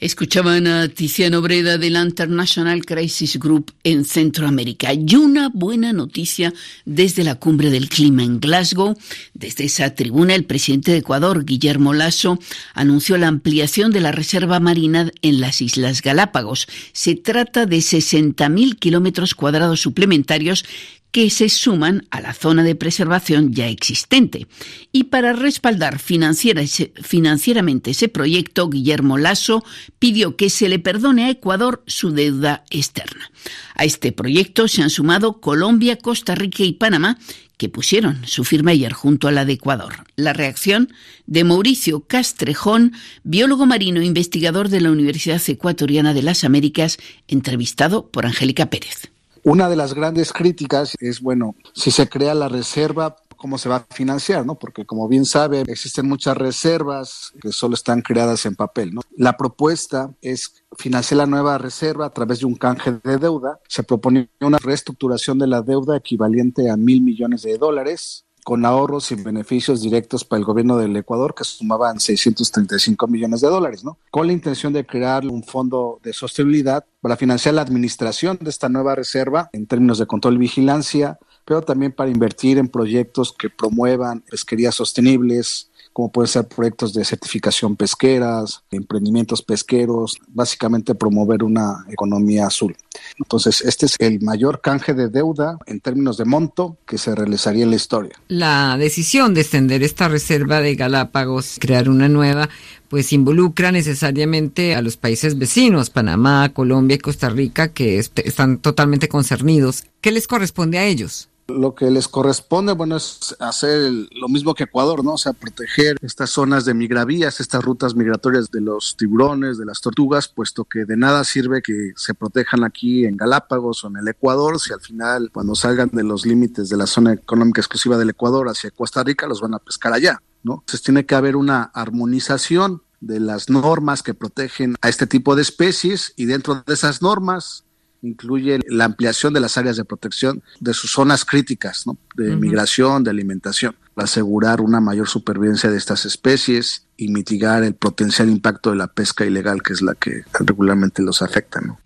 Escuchaban 0.00 0.68
a 0.68 0.86
Tiziano 0.86 1.42
Breda 1.42 1.76
del 1.76 1.96
International 1.96 2.84
Crisis 2.84 3.36
Group 3.36 3.72
en 3.82 4.04
Centroamérica. 4.04 4.92
Y 4.92 5.16
una 5.16 5.48
buena 5.48 5.92
noticia 5.92 6.54
desde 6.84 7.24
la 7.24 7.34
cumbre 7.34 7.70
del 7.70 7.88
clima 7.88 8.22
en 8.22 8.38
Glasgow. 8.38 8.96
Desde 9.34 9.64
esa 9.64 9.96
tribuna, 9.96 10.36
el 10.36 10.44
presidente 10.44 10.92
de 10.92 10.98
Ecuador, 10.98 11.44
Guillermo 11.44 11.94
Lasso, 11.94 12.38
anunció 12.74 13.18
la 13.18 13.26
ampliación 13.26 13.90
de 13.90 14.00
la 14.00 14.12
reserva 14.12 14.60
marina 14.60 15.10
en 15.20 15.40
las 15.40 15.60
Islas 15.60 16.00
Galápagos. 16.00 16.68
Se 16.92 17.16
trata 17.16 17.66
de 17.66 17.78
60.000 17.78 18.78
kilómetros 18.78 19.34
cuadrados 19.34 19.80
suplementarios 19.80 20.64
que 21.10 21.30
se 21.30 21.48
suman 21.48 22.06
a 22.10 22.20
la 22.20 22.34
zona 22.34 22.62
de 22.62 22.74
preservación 22.74 23.52
ya 23.52 23.68
existente. 23.68 24.46
Y 24.92 25.04
para 25.04 25.32
respaldar 25.32 25.98
financieramente 25.98 27.90
ese 27.90 28.08
proyecto, 28.08 28.68
Guillermo 28.68 29.18
Lasso 29.18 29.64
pidió 29.98 30.36
que 30.36 30.50
se 30.50 30.68
le 30.68 30.78
perdone 30.78 31.24
a 31.24 31.30
Ecuador 31.30 31.82
su 31.86 32.10
deuda 32.10 32.64
externa. 32.70 33.30
A 33.74 33.84
este 33.84 34.12
proyecto 34.12 34.68
se 34.68 34.82
han 34.82 34.90
sumado 34.90 35.40
Colombia, 35.40 35.96
Costa 35.96 36.34
Rica 36.34 36.62
y 36.62 36.72
Panamá, 36.72 37.18
que 37.56 37.68
pusieron 37.68 38.24
su 38.24 38.44
firma 38.44 38.70
ayer 38.70 38.92
junto 38.92 39.26
a 39.26 39.32
la 39.32 39.44
de 39.44 39.54
Ecuador. 39.54 40.04
La 40.14 40.32
reacción 40.32 40.92
de 41.26 41.42
Mauricio 41.42 42.00
Castrejón, 42.00 42.92
biólogo 43.24 43.66
marino 43.66 44.00
e 44.00 44.04
investigador 44.04 44.68
de 44.68 44.80
la 44.80 44.92
Universidad 44.92 45.42
Ecuatoriana 45.48 46.14
de 46.14 46.22
las 46.22 46.44
Américas, 46.44 46.98
entrevistado 47.26 48.10
por 48.10 48.26
Angélica 48.26 48.70
Pérez. 48.70 49.10
Una 49.48 49.70
de 49.70 49.76
las 49.76 49.94
grandes 49.94 50.34
críticas 50.34 50.94
es, 51.00 51.22
bueno, 51.22 51.56
si 51.72 51.90
se 51.90 52.06
crea 52.06 52.34
la 52.34 52.50
reserva, 52.50 53.16
cómo 53.38 53.56
se 53.56 53.70
va 53.70 53.76
a 53.76 53.86
financiar, 53.94 54.44
¿no? 54.44 54.58
Porque 54.58 54.84
como 54.84 55.08
bien 55.08 55.24
sabe, 55.24 55.62
existen 55.62 56.06
muchas 56.06 56.36
reservas 56.36 57.32
que 57.40 57.50
solo 57.50 57.72
están 57.72 58.02
creadas 58.02 58.44
en 58.44 58.56
papel, 58.56 58.92
¿no? 58.92 59.00
La 59.16 59.38
propuesta 59.38 60.12
es 60.20 60.66
financiar 60.76 61.16
la 61.16 61.26
nueva 61.26 61.56
reserva 61.56 62.04
a 62.04 62.10
través 62.10 62.40
de 62.40 62.44
un 62.44 62.56
canje 62.56 63.00
de 63.02 63.16
deuda. 63.16 63.58
Se 63.68 63.82
propone 63.84 64.28
una 64.42 64.58
reestructuración 64.58 65.38
de 65.38 65.46
la 65.46 65.62
deuda 65.62 65.96
equivalente 65.96 66.68
a 66.68 66.76
mil 66.76 67.00
millones 67.00 67.40
de 67.40 67.56
dólares 67.56 68.26
con 68.48 68.64
ahorros 68.64 69.12
y 69.12 69.14
beneficios 69.14 69.82
directos 69.82 70.24
para 70.24 70.38
el 70.38 70.46
gobierno 70.46 70.78
del 70.78 70.96
Ecuador 70.96 71.34
que 71.34 71.44
sumaban 71.44 72.00
635 72.00 73.06
millones 73.06 73.42
de 73.42 73.48
dólares, 73.48 73.84
¿no? 73.84 73.98
Con 74.10 74.26
la 74.26 74.32
intención 74.32 74.72
de 74.72 74.86
crear 74.86 75.26
un 75.26 75.42
fondo 75.42 76.00
de 76.02 76.14
sostenibilidad 76.14 76.86
para 77.02 77.18
financiar 77.18 77.56
la 77.56 77.60
administración 77.60 78.38
de 78.40 78.48
esta 78.48 78.70
nueva 78.70 78.94
reserva 78.94 79.50
en 79.52 79.66
términos 79.66 79.98
de 79.98 80.06
control 80.06 80.36
y 80.36 80.38
vigilancia, 80.38 81.18
pero 81.44 81.60
también 81.60 81.92
para 81.92 82.08
invertir 82.08 82.56
en 82.56 82.68
proyectos 82.68 83.34
que 83.38 83.50
promuevan 83.50 84.22
pesquerías 84.22 84.74
sostenibles, 84.74 85.67
como 85.98 86.12
pueden 86.12 86.28
ser 86.28 86.46
proyectos 86.46 86.94
de 86.94 87.04
certificación 87.04 87.74
pesqueras, 87.74 88.62
emprendimientos 88.70 89.42
pesqueros, 89.42 90.16
básicamente 90.28 90.94
promover 90.94 91.42
una 91.42 91.84
economía 91.90 92.46
azul. 92.46 92.76
Entonces, 93.18 93.62
este 93.62 93.86
es 93.86 93.96
el 93.98 94.20
mayor 94.20 94.60
canje 94.60 94.94
de 94.94 95.08
deuda 95.08 95.58
en 95.66 95.80
términos 95.80 96.16
de 96.16 96.24
monto 96.24 96.76
que 96.86 96.98
se 96.98 97.16
realizaría 97.16 97.64
en 97.64 97.70
la 97.70 97.76
historia. 97.76 98.12
La 98.28 98.76
decisión 98.78 99.34
de 99.34 99.40
extender 99.40 99.82
esta 99.82 100.06
reserva 100.06 100.60
de 100.60 100.76
Galápagos, 100.76 101.56
crear 101.58 101.88
una 101.88 102.08
nueva, 102.08 102.48
pues 102.88 103.12
involucra 103.12 103.72
necesariamente 103.72 104.76
a 104.76 104.82
los 104.82 104.96
países 104.96 105.36
vecinos, 105.36 105.90
Panamá, 105.90 106.52
Colombia 106.54 106.94
y 106.94 106.98
Costa 106.98 107.28
Rica, 107.28 107.72
que 107.72 107.98
están 107.98 108.58
totalmente 108.58 109.08
concernidos. 109.08 109.82
¿Qué 110.00 110.12
les 110.12 110.28
corresponde 110.28 110.78
a 110.78 110.84
ellos? 110.84 111.27
Lo 111.48 111.74
que 111.74 111.90
les 111.90 112.08
corresponde, 112.08 112.74
bueno, 112.74 112.96
es 112.96 113.34
hacer 113.40 113.90
lo 114.12 114.28
mismo 114.28 114.54
que 114.54 114.64
Ecuador, 114.64 115.02
¿no? 115.02 115.14
O 115.14 115.18
sea, 115.18 115.32
proteger 115.32 115.96
estas 116.02 116.28
zonas 116.28 116.66
de 116.66 116.74
migravías, 116.74 117.40
estas 117.40 117.64
rutas 117.64 117.94
migratorias 117.94 118.50
de 118.50 118.60
los 118.60 118.96
tiburones, 118.98 119.56
de 119.56 119.64
las 119.64 119.80
tortugas, 119.80 120.28
puesto 120.28 120.64
que 120.64 120.84
de 120.84 120.98
nada 120.98 121.24
sirve 121.24 121.62
que 121.62 121.92
se 121.96 122.12
protejan 122.12 122.64
aquí 122.64 123.06
en 123.06 123.16
Galápagos 123.16 123.82
o 123.82 123.88
en 123.88 123.96
el 123.96 124.08
Ecuador, 124.08 124.60
si 124.60 124.74
al 124.74 124.82
final, 124.82 125.30
cuando 125.32 125.54
salgan 125.54 125.88
de 125.90 126.04
los 126.04 126.26
límites 126.26 126.68
de 126.68 126.76
la 126.76 126.86
zona 126.86 127.14
económica 127.14 127.62
exclusiva 127.62 127.96
del 127.96 128.10
Ecuador 128.10 128.46
hacia 128.50 128.70
Costa 128.70 129.02
Rica, 129.02 129.26
los 129.26 129.40
van 129.40 129.54
a 129.54 129.58
pescar 129.58 129.94
allá, 129.94 130.22
¿no? 130.42 130.56
Entonces 130.60 130.82
tiene 130.82 131.06
que 131.06 131.14
haber 131.14 131.34
una 131.34 131.62
armonización 131.62 132.82
de 133.00 133.20
las 133.20 133.48
normas 133.48 134.02
que 134.02 134.12
protegen 134.12 134.74
a 134.82 134.88
este 134.90 135.06
tipo 135.06 135.34
de 135.34 135.42
especies 135.42 136.12
y 136.16 136.26
dentro 136.26 136.62
de 136.66 136.74
esas 136.74 137.00
normas 137.00 137.64
incluye 138.02 138.60
la 138.68 138.84
ampliación 138.84 139.32
de 139.32 139.40
las 139.40 139.58
áreas 139.58 139.76
de 139.76 139.84
protección 139.84 140.42
de 140.60 140.74
sus 140.74 140.92
zonas 140.92 141.24
críticas, 141.24 141.84
de 142.14 142.36
migración, 142.36 143.04
de 143.04 143.10
alimentación, 143.10 143.74
para 143.94 144.04
asegurar 144.04 144.60
una 144.60 144.80
mayor 144.80 145.08
supervivencia 145.08 145.70
de 145.70 145.76
estas 145.76 146.04
especies 146.04 146.86
y 146.96 147.08
mitigar 147.08 147.64
el 147.64 147.74
potencial 147.74 148.28
impacto 148.28 148.70
de 148.70 148.76
la 148.76 148.88
pesca 148.88 149.24
ilegal, 149.24 149.62
que 149.62 149.72
es 149.72 149.82
la 149.82 149.94
que 149.94 150.22
regularmente 150.40 151.02
los 151.02 151.22
afecta. 151.22 151.60
¿no? 151.60 151.80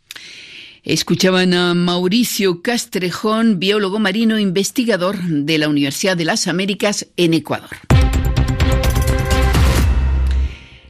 Escuchaban 0.85 1.55
a 1.55 1.75
Mauricio 1.75 2.61
Castrejón, 2.61 3.59
biólogo 3.59 3.99
marino 3.99 4.39
investigador 4.39 5.17
de 5.23 5.59
la 5.59 5.69
Universidad 5.69 6.17
de 6.17 6.25
las 6.25 6.49
Américas 6.49 7.07
en 7.17 7.35
Ecuador. 7.35 7.71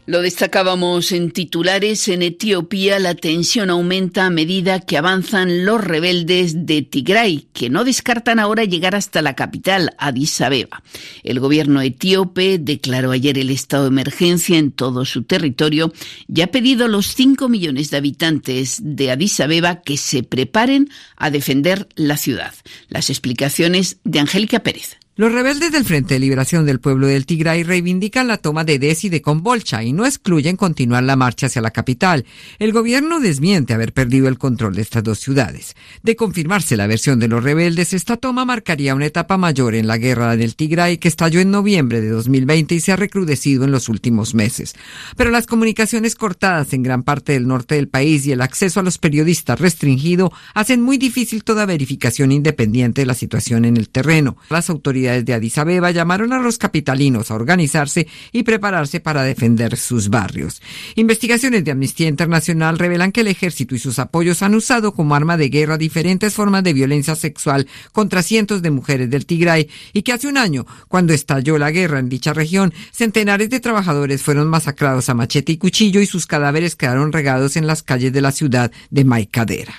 Lo 0.04 0.20
destacábamos 0.20 1.12
en 1.12 1.30
titulares. 1.30 2.08
En 2.08 2.22
Etiopía 2.22 2.98
la 2.98 3.14
tensión 3.14 3.70
aumenta 3.70 4.26
a 4.26 4.30
medida 4.30 4.80
que 4.80 4.98
avanzan 4.98 5.64
los 5.64 5.80
rebeldes 5.80 6.66
de 6.66 6.82
Tigray, 6.82 7.46
que 7.52 7.70
no 7.70 7.84
descartan 7.84 8.40
ahora 8.40 8.64
llegar 8.64 8.96
hasta 8.96 9.22
la 9.22 9.36
capital, 9.36 9.94
Addis 9.98 10.40
Abeba. 10.40 10.82
El 11.22 11.38
gobierno 11.38 11.80
etíope 11.80 12.58
declaró 12.58 13.12
ayer 13.12 13.38
el 13.38 13.50
estado 13.50 13.84
de 13.84 13.90
emergencia 13.90 14.58
en 14.58 14.72
todo 14.72 15.04
su 15.04 15.22
territorio 15.22 15.92
y 16.26 16.40
ha 16.40 16.48
pedido 16.48 16.86
a 16.86 16.88
los 16.88 17.14
5 17.14 17.48
millones 17.48 17.90
de 17.90 17.98
habitantes 17.98 18.80
de 18.82 19.12
Addis 19.12 19.38
Abeba 19.38 19.82
que 19.82 19.96
se 19.96 20.24
preparen 20.24 20.90
a 21.16 21.30
defender 21.30 21.88
la 21.94 22.16
ciudad. 22.16 22.52
Las 22.88 23.08
explicaciones 23.08 23.98
de 24.02 24.18
Angélica 24.18 24.64
Pérez. 24.64 24.98
Los 25.14 25.30
rebeldes 25.30 25.70
del 25.72 25.84
Frente 25.84 26.14
de 26.14 26.20
Liberación 26.20 26.64
del 26.64 26.80
Pueblo 26.80 27.06
del 27.06 27.26
Tigray 27.26 27.64
reivindican 27.64 28.28
la 28.28 28.38
toma 28.38 28.64
de 28.64 28.78
Des 28.78 29.04
y 29.04 29.10
de 29.10 29.20
Combolcha 29.20 29.82
y 29.82 29.92
no 29.92 30.06
excluyen 30.06 30.56
continuar 30.56 31.02
la 31.02 31.16
marcha 31.16 31.48
hacia 31.48 31.60
la 31.60 31.70
capital. 31.70 32.24
El 32.58 32.72
gobierno 32.72 33.20
desmiente 33.20 33.74
haber 33.74 33.92
perdido 33.92 34.26
el 34.26 34.38
control 34.38 34.74
de 34.74 34.80
estas 34.80 35.04
dos 35.04 35.18
ciudades. 35.18 35.76
De 36.02 36.16
confirmarse 36.16 36.78
la 36.78 36.86
versión 36.86 37.18
de 37.18 37.28
los 37.28 37.44
rebeldes, 37.44 37.92
esta 37.92 38.16
toma 38.16 38.46
marcaría 38.46 38.94
una 38.94 39.04
etapa 39.04 39.36
mayor 39.36 39.74
en 39.74 39.86
la 39.86 39.98
guerra 39.98 40.34
del 40.34 40.56
Tigray 40.56 40.96
que 40.96 41.08
estalló 41.08 41.40
en 41.40 41.50
noviembre 41.50 42.00
de 42.00 42.08
2020 42.08 42.74
y 42.74 42.80
se 42.80 42.92
ha 42.92 42.96
recrudecido 42.96 43.64
en 43.64 43.70
los 43.70 43.90
últimos 43.90 44.34
meses. 44.34 44.74
Pero 45.18 45.30
las 45.30 45.46
comunicaciones 45.46 46.14
cortadas 46.14 46.72
en 46.72 46.82
gran 46.82 47.02
parte 47.02 47.32
del 47.34 47.46
norte 47.46 47.74
del 47.74 47.88
país 47.88 48.24
y 48.24 48.32
el 48.32 48.40
acceso 48.40 48.80
a 48.80 48.82
los 48.82 48.96
periodistas 48.96 49.60
restringido 49.60 50.32
hacen 50.54 50.80
muy 50.80 50.96
difícil 50.96 51.44
toda 51.44 51.66
verificación 51.66 52.32
independiente 52.32 53.02
de 53.02 53.06
la 53.06 53.14
situación 53.14 53.66
en 53.66 53.76
el 53.76 53.90
terreno. 53.90 54.38
Las 54.48 54.70
autoridades 54.70 55.01
de 55.02 55.34
Addis 55.34 55.58
Abeba 55.58 55.90
llamaron 55.90 56.32
a 56.32 56.38
los 56.38 56.58
capitalinos 56.58 57.30
a 57.30 57.34
organizarse 57.34 58.06
y 58.32 58.42
prepararse 58.42 59.00
para 59.00 59.22
defender 59.22 59.76
sus 59.76 60.08
barrios. 60.08 60.62
Investigaciones 60.94 61.64
de 61.64 61.70
Amnistía 61.70 62.08
Internacional 62.08 62.78
revelan 62.78 63.12
que 63.12 63.22
el 63.22 63.28
ejército 63.28 63.74
y 63.74 63.78
sus 63.78 63.98
apoyos 63.98 64.42
han 64.42 64.54
usado 64.54 64.92
como 64.92 65.14
arma 65.14 65.36
de 65.36 65.48
guerra 65.48 65.78
diferentes 65.78 66.34
formas 66.34 66.64
de 66.64 66.72
violencia 66.72 67.14
sexual 67.14 67.66
contra 67.92 68.22
cientos 68.22 68.62
de 68.62 68.70
mujeres 68.70 69.10
del 69.10 69.26
Tigray 69.26 69.68
y 69.92 70.02
que 70.02 70.12
hace 70.12 70.28
un 70.28 70.38
año, 70.38 70.66
cuando 70.88 71.12
estalló 71.12 71.58
la 71.58 71.70
guerra 71.70 71.98
en 71.98 72.08
dicha 72.08 72.32
región, 72.32 72.72
centenares 72.92 73.50
de 73.50 73.60
trabajadores 73.60 74.22
fueron 74.22 74.48
masacrados 74.48 75.08
a 75.08 75.14
machete 75.14 75.52
y 75.52 75.56
cuchillo 75.58 76.00
y 76.00 76.06
sus 76.06 76.26
cadáveres 76.26 76.76
quedaron 76.76 77.12
regados 77.12 77.56
en 77.56 77.66
las 77.66 77.82
calles 77.82 78.12
de 78.12 78.20
la 78.20 78.32
ciudad 78.32 78.70
de 78.90 79.04
Maikadera. 79.04 79.74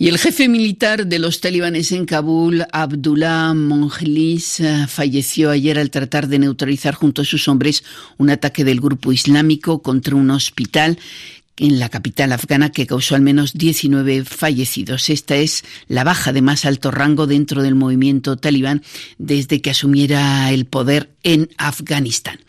Y 0.00 0.06
el 0.06 0.16
jefe 0.16 0.48
militar 0.48 1.08
de 1.08 1.18
los 1.18 1.40
talibanes 1.40 1.90
en 1.90 2.06
Kabul, 2.06 2.64
Abdullah 2.70 3.52
Mongelis, 3.52 4.60
eh, 4.60 4.86
falleció 4.86 5.50
ayer 5.50 5.76
al 5.76 5.90
tratar 5.90 6.28
de 6.28 6.38
neutralizar 6.38 6.94
junto 6.94 7.22
a 7.22 7.24
sus 7.24 7.48
hombres 7.48 7.82
un 8.16 8.30
ataque 8.30 8.62
del 8.62 8.80
grupo 8.80 9.10
islámico 9.10 9.82
contra 9.82 10.14
un 10.14 10.30
hospital 10.30 11.00
en 11.58 11.78
la 11.78 11.88
capital 11.88 12.32
afgana 12.32 12.70
que 12.70 12.86
causó 12.86 13.14
al 13.14 13.22
menos 13.22 13.54
19 13.54 14.24
fallecidos. 14.24 15.10
Esta 15.10 15.36
es 15.36 15.64
la 15.86 16.04
baja 16.04 16.32
de 16.32 16.42
más 16.42 16.64
alto 16.64 16.90
rango 16.90 17.26
dentro 17.26 17.62
del 17.62 17.74
movimiento 17.74 18.36
talibán 18.36 18.82
desde 19.18 19.60
que 19.60 19.70
asumiera 19.70 20.50
el 20.52 20.66
poder 20.66 21.10
en 21.22 21.50
Afganistán. 21.58 22.40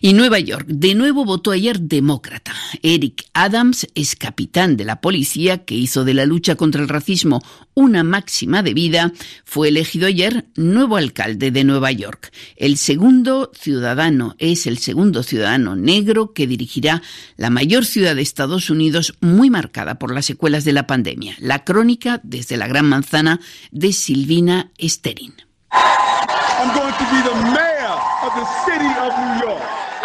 Y 0.00 0.12
Nueva 0.12 0.38
York, 0.38 0.66
de 0.68 0.94
nuevo 0.94 1.24
votó 1.24 1.52
ayer 1.52 1.80
demócrata. 1.80 2.54
Eric 2.82 3.24
Adams 3.32 3.86
es 3.94 4.16
capitán 4.16 4.76
de 4.76 4.84
la 4.84 5.00
policía 5.00 5.64
que 5.64 5.74
hizo 5.74 6.04
de 6.04 6.14
la 6.14 6.26
lucha 6.26 6.56
contra 6.56 6.82
el 6.82 6.88
racismo 6.88 7.42
una 7.74 8.04
máxima 8.04 8.62
de 8.62 8.74
vida. 8.74 9.12
Fue 9.44 9.68
elegido 9.68 10.06
ayer 10.06 10.46
nuevo 10.56 10.96
alcalde 10.96 11.50
de 11.50 11.62
Nueva 11.62 11.92
York. 11.92 12.32
El 12.56 12.78
segundo 12.78 13.52
ciudadano 13.54 14.34
es 14.38 14.66
el 14.66 14.78
segundo 14.78 15.22
ciudadano 15.22 15.76
negro 15.76 16.32
que 16.32 16.46
dirigirá 16.46 17.02
la 17.36 17.50
mayor 17.50 17.84
ciudad 17.84 18.16
de 18.16 18.22
Estados 18.22 18.55
Unidos 18.70 19.14
muy 19.20 19.50
marcada 19.50 19.96
por 19.96 20.12
las 20.12 20.26
secuelas 20.26 20.64
de 20.64 20.72
la 20.72 20.86
pandemia. 20.86 21.36
La 21.38 21.64
crónica 21.64 22.20
desde 22.22 22.56
la 22.56 22.66
Gran 22.66 22.86
Manzana 22.86 23.40
de 23.70 23.92
Silvina 23.92 24.70
Sterin. 24.80 25.34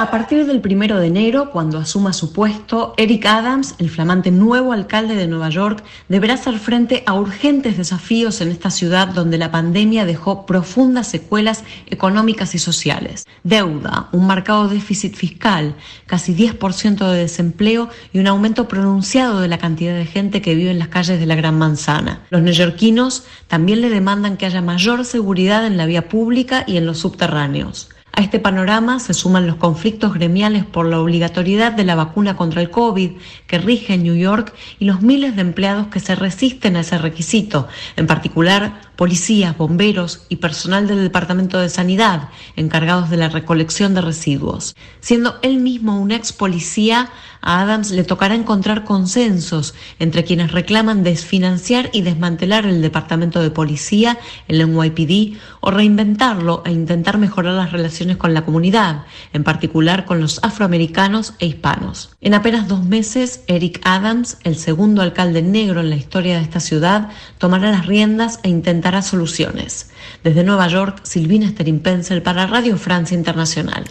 A 0.01 0.09
partir 0.09 0.47
del 0.47 0.61
primero 0.61 0.97
de 0.97 1.05
enero, 1.05 1.51
cuando 1.51 1.77
asuma 1.77 2.11
su 2.11 2.33
puesto, 2.33 2.95
Eric 2.97 3.23
Adams, 3.27 3.75
el 3.77 3.91
flamante 3.91 4.31
nuevo 4.31 4.73
alcalde 4.73 5.13
de 5.13 5.27
Nueva 5.27 5.49
York, 5.49 5.83
deberá 6.09 6.33
hacer 6.33 6.57
frente 6.57 7.03
a 7.05 7.13
urgentes 7.13 7.77
desafíos 7.77 8.41
en 8.41 8.49
esta 8.49 8.71
ciudad 8.71 9.09
donde 9.09 9.37
la 9.37 9.51
pandemia 9.51 10.05
dejó 10.05 10.47
profundas 10.47 11.07
secuelas 11.07 11.63
económicas 11.85 12.55
y 12.55 12.57
sociales. 12.57 13.27
Deuda, 13.43 14.09
un 14.11 14.25
marcado 14.25 14.69
déficit 14.69 15.13
fiscal, 15.13 15.75
casi 16.07 16.33
10% 16.33 17.07
de 17.07 17.19
desempleo 17.19 17.87
y 18.11 18.17
un 18.17 18.25
aumento 18.25 18.67
pronunciado 18.67 19.39
de 19.39 19.49
la 19.49 19.59
cantidad 19.59 19.93
de 19.93 20.07
gente 20.07 20.41
que 20.41 20.55
vive 20.55 20.71
en 20.71 20.79
las 20.79 20.87
calles 20.87 21.19
de 21.19 21.27
la 21.27 21.35
Gran 21.35 21.59
Manzana. 21.59 22.21
Los 22.31 22.41
neoyorquinos 22.41 23.25
también 23.47 23.81
le 23.81 23.91
demandan 23.91 24.37
que 24.37 24.47
haya 24.47 24.63
mayor 24.63 25.05
seguridad 25.05 25.67
en 25.67 25.77
la 25.77 25.85
vía 25.85 26.09
pública 26.09 26.63
y 26.65 26.77
en 26.77 26.87
los 26.87 26.97
subterráneos. 26.97 27.89
A 28.13 28.21
este 28.21 28.39
panorama 28.39 28.99
se 28.99 29.13
suman 29.13 29.47
los 29.47 29.55
conflictos 29.55 30.13
gremiales 30.13 30.65
por 30.65 30.85
la 30.85 30.99
obligatoriedad 30.99 31.71
de 31.71 31.85
la 31.85 31.95
vacuna 31.95 32.35
contra 32.35 32.61
el 32.61 32.69
COVID 32.69 33.11
que 33.47 33.57
rige 33.57 33.93
en 33.93 34.03
New 34.03 34.15
York 34.15 34.53
y 34.79 34.85
los 34.85 35.01
miles 35.01 35.35
de 35.35 35.41
empleados 35.41 35.87
que 35.87 36.01
se 36.01 36.15
resisten 36.15 36.75
a 36.75 36.81
ese 36.81 36.97
requisito, 36.97 37.69
en 37.95 38.07
particular 38.07 38.81
policías, 38.97 39.57
bomberos 39.57 40.25
y 40.27 40.35
personal 40.35 40.87
del 40.87 41.01
Departamento 41.01 41.57
de 41.57 41.69
Sanidad 41.69 42.29
encargados 42.57 43.09
de 43.09 43.17
la 43.17 43.29
recolección 43.29 43.93
de 43.93 44.01
residuos. 44.01 44.75
Siendo 44.99 45.39
él 45.41 45.57
mismo 45.59 45.99
un 45.99 46.11
ex 46.11 46.33
policía, 46.33 47.09
a 47.41 47.61
Adams 47.61 47.91
le 47.91 48.03
tocará 48.03 48.35
encontrar 48.35 48.83
consensos 48.83 49.73
entre 49.99 50.23
quienes 50.23 50.51
reclaman 50.51 51.03
desfinanciar 51.03 51.89
y 51.93 52.01
desmantelar 52.01 52.65
el 52.65 52.81
Departamento 52.81 53.41
de 53.41 53.51
Policía, 53.51 54.17
el 54.47 54.65
NYPD, 54.71 55.37
o 55.59 55.71
reinventarlo 55.71 56.63
e 56.65 56.71
intentar 56.71 57.17
mejorar 57.17 57.53
las 57.53 57.71
relaciones 57.71 58.17
con 58.17 58.33
la 58.33 58.45
comunidad, 58.45 59.05
en 59.33 59.43
particular 59.43 60.05
con 60.05 60.21
los 60.21 60.39
afroamericanos 60.43 61.33
e 61.39 61.47
hispanos. 61.47 62.11
En 62.21 62.33
apenas 62.33 62.67
dos 62.67 62.83
meses, 62.83 63.43
Eric 63.47 63.81
Adams, 63.83 64.37
el 64.43 64.55
segundo 64.55 65.01
alcalde 65.01 65.41
negro 65.41 65.81
en 65.81 65.89
la 65.89 65.95
historia 65.95 66.37
de 66.37 66.43
esta 66.43 66.59
ciudad, 66.59 67.09
tomará 67.37 67.71
las 67.71 67.85
riendas 67.85 68.39
e 68.43 68.49
intentará 68.49 69.01
soluciones. 69.01 69.89
Desde 70.23 70.43
Nueva 70.43 70.67
York, 70.67 71.01
Silvina 71.03 71.47
Sterin-Pencil 71.49 72.21
para 72.21 72.47
Radio 72.47 72.77
Francia 72.77 73.17
Internacional. 73.17 73.85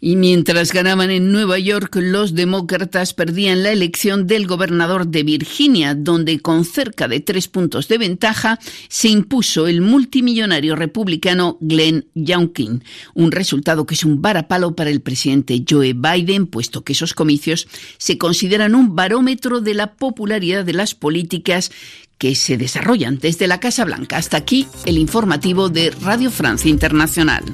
Y 0.00 0.16
mientras 0.16 0.72
ganaban 0.72 1.10
en 1.10 1.32
Nueva 1.32 1.58
York, 1.58 1.96
los 1.96 2.34
demócratas 2.34 3.14
perdían 3.14 3.62
la 3.62 3.70
elección 3.70 4.26
del 4.26 4.46
gobernador 4.46 5.06
de 5.06 5.22
Virginia, 5.22 5.94
donde 5.94 6.40
con 6.40 6.64
cerca 6.64 7.08
de 7.08 7.20
tres 7.20 7.48
puntos 7.48 7.88
de 7.88 7.98
ventaja 7.98 8.58
se 8.88 9.08
impuso 9.08 9.66
el 9.66 9.80
multimillonario 9.80 10.76
republicano 10.76 11.58
Glenn 11.60 12.06
Youngkin, 12.14 12.84
un 13.14 13.32
resultado 13.32 13.86
que 13.86 13.94
es 13.94 14.04
un 14.04 14.20
varapalo 14.20 14.74
para 14.74 14.90
el 14.90 15.00
presidente 15.00 15.64
Joe 15.68 15.94
Biden, 15.94 16.46
puesto 16.46 16.84
que 16.84 16.92
esos 16.92 17.14
comicios 17.14 17.68
se 17.98 18.18
consideran 18.18 18.74
un 18.74 18.94
barómetro 18.94 19.60
de 19.60 19.74
la 19.74 19.94
popularidad 19.94 20.64
de 20.64 20.72
las 20.72 20.94
políticas 20.94 21.70
que 22.18 22.34
se 22.34 22.56
desarrollan 22.56 23.18
desde 23.18 23.46
la 23.46 23.60
Casa 23.60 23.84
Blanca. 23.84 24.16
Hasta 24.16 24.36
aquí 24.36 24.66
el 24.84 24.98
informativo 24.98 25.68
de 25.68 25.90
Radio 25.90 26.30
Francia 26.30 26.70
Internacional. 26.70 27.44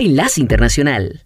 Enlace 0.00 0.40
Internacional. 0.40 1.20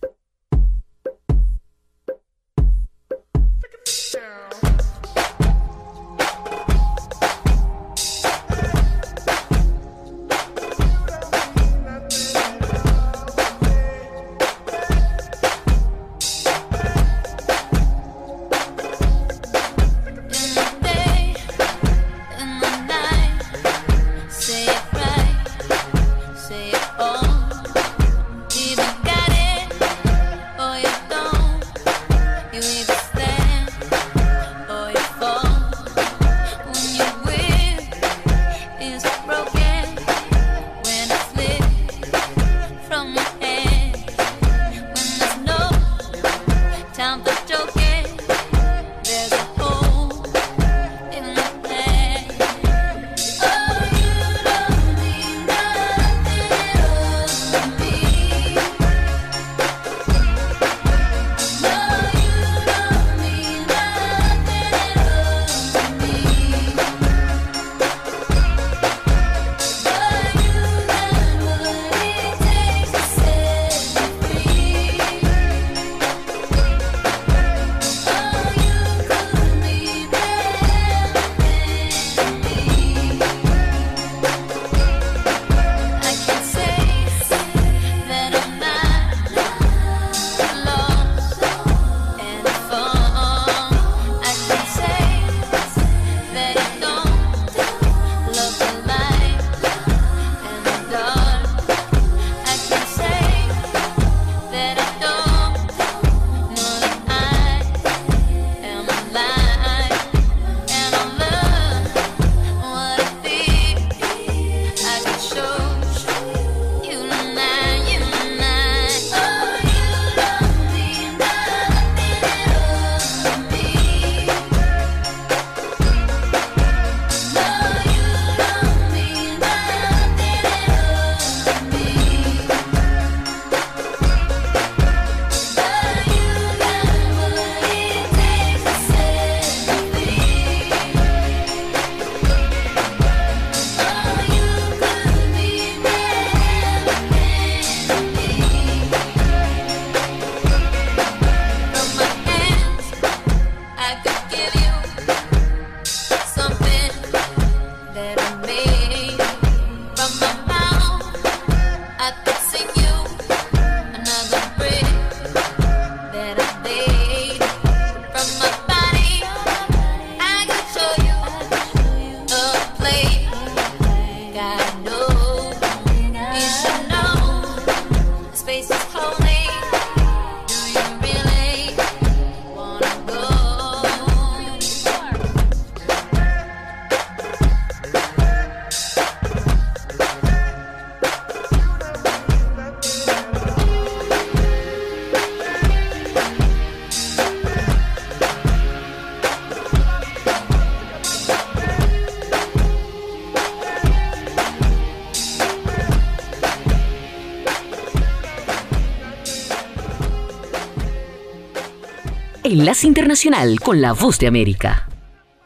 Internacional 212.64 213.60
con 213.60 213.82
la 213.82 213.92
Voz 213.92 214.18
de 214.18 214.26
América. 214.26 214.88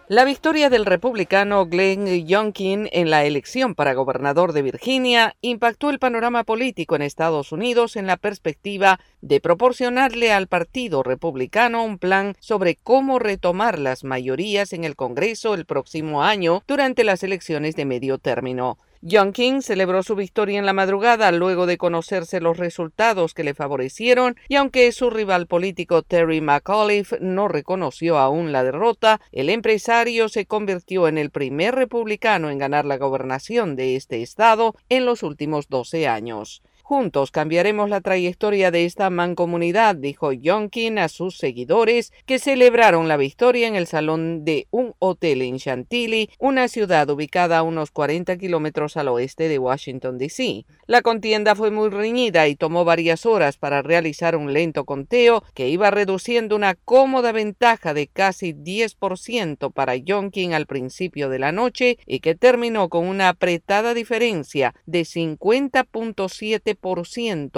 La 0.07 0.25
victoria 0.25 0.71
del 0.71 0.87
republicano 0.87 1.67
Glenn 1.67 2.07
Youngkin 2.27 2.89
en 2.93 3.11
la 3.11 3.25
elección 3.25 3.75
para 3.75 3.95
gobernador 3.95 4.53
de 4.53 4.63
Virginia 4.63 5.35
impactó 5.41 5.91
el 5.91 5.99
panorama 5.99 6.45
político 6.45 6.95
en 6.95 7.03
Estados 7.03 7.51
Unidos 7.51 7.97
en 7.97 8.07
la 8.07 8.19
perspectiva 8.19 9.01
de 9.21 9.41
proporcionarle 9.41 10.33
al 10.33 10.47
Partido 10.47 11.03
Republicano 11.03 11.85
un 11.85 11.99
plan 11.99 12.37
sobre 12.39 12.77
cómo 12.77 13.19
retomar 13.19 13.81
las 13.81 14.05
mayorías 14.05 14.73
en 14.73 14.85
el 14.85 14.95
Congreso 14.95 15.55
el 15.55 15.67
próximo 15.67 16.23
año 16.23 16.63
durante 16.69 17.03
las 17.03 17.25
elecciones 17.25 17.75
de 17.75 17.85
medio 17.85 18.19
término. 18.19 18.79
John 19.09 19.33
King 19.33 19.61
celebró 19.61 20.03
su 20.03 20.17
victoria 20.17 20.59
en 20.59 20.67
la 20.67 20.73
madrugada 20.73 21.31
luego 21.31 21.67
de 21.67 21.79
conocerse 21.79 22.41
los 22.41 22.57
resultados 22.57 23.33
que 23.33 23.45
le 23.45 23.55
favorecieron 23.55 24.37
y 24.49 24.57
aunque 24.57 24.91
su 24.91 25.09
rival 25.09 25.47
político 25.47 26.03
Terry 26.03 26.41
McAuliffe 26.41 27.19
no 27.21 27.47
reconoció 27.47 28.19
aún 28.19 28.51
la 28.51 28.65
derrota, 28.65 29.21
el 29.31 29.51
empresario 29.51 30.29
se 30.29 30.47
convirtió 30.47 31.07
en 31.07 31.17
el 31.17 31.31
primer 31.31 31.77
republicano 31.77 32.51
en 32.51 32.59
ganar 32.59 32.85
la 32.85 32.99
gobernación 32.99 33.77
de 33.77 33.95
este 33.95 34.23
estado 34.23 34.75
en 34.89 35.05
los 35.05 35.23
últimos 35.23 35.69
12 35.69 36.09
años. 36.09 36.63
Juntos 36.89 37.31
cambiaremos 37.31 37.91
la 37.91 38.01
trayectoria 38.01 38.71
de 38.71 38.87
esta 38.87 39.11
mancomunidad, 39.11 39.95
dijo 39.95 40.33
Yonkin 40.33 40.99
a 40.99 41.11
sus 41.11 41.37
seguidores 41.37 42.15
que 42.25 42.39
celebraron 42.39 43.09
la 43.09 43.19
victoria 43.19 43.69
en 43.69 43.75
el 43.77 43.87
salón 43.87 44.43
de 44.47 44.69
un 44.71 44.95
hotel 44.99 45.43
en 45.43 45.59
Chantilly, 45.59 46.31
una 46.39 46.67
ciudad 46.67 47.11
ubicada 47.11 47.59
a 47.59 47.63
unos 47.63 47.91
40 47.91 48.39
kilómetros 48.39 48.97
al 48.97 49.09
oeste 49.09 49.49
de 49.49 49.59
Washington, 49.59 50.17
D.C. 50.17 50.65
La 50.87 51.03
contienda 51.03 51.55
fue 51.55 51.71
muy 51.71 51.91
reñida 51.91 52.49
y 52.49 52.57
tomó 52.57 52.87
varias 52.87 53.27
horas 53.27 53.59
para 53.59 53.83
realizar 53.83 54.35
un 54.35 54.55
lento 54.55 54.87
conteo 54.87 55.45
que 55.53 55.69
iba 55.69 55.91
reduciendo 55.91 56.57
una 56.57 56.75
cómoda 56.75 57.33
ventaja 57.33 57.93
de 57.93 58.07
casi 58.07 58.55
10% 58.55 59.75
para 59.75 59.95
Yonkin 59.95 60.55
al 60.55 60.65
principio 60.65 61.29
de 61.29 61.39
la 61.39 61.53
noche 61.53 61.99
y 62.07 62.21
que 62.21 62.35
terminó 62.35 62.89
con 62.89 63.07
una 63.07 63.29
apretada 63.29 63.93
diferencia 63.93 64.75
de 64.87 65.03
50.7 65.03 66.78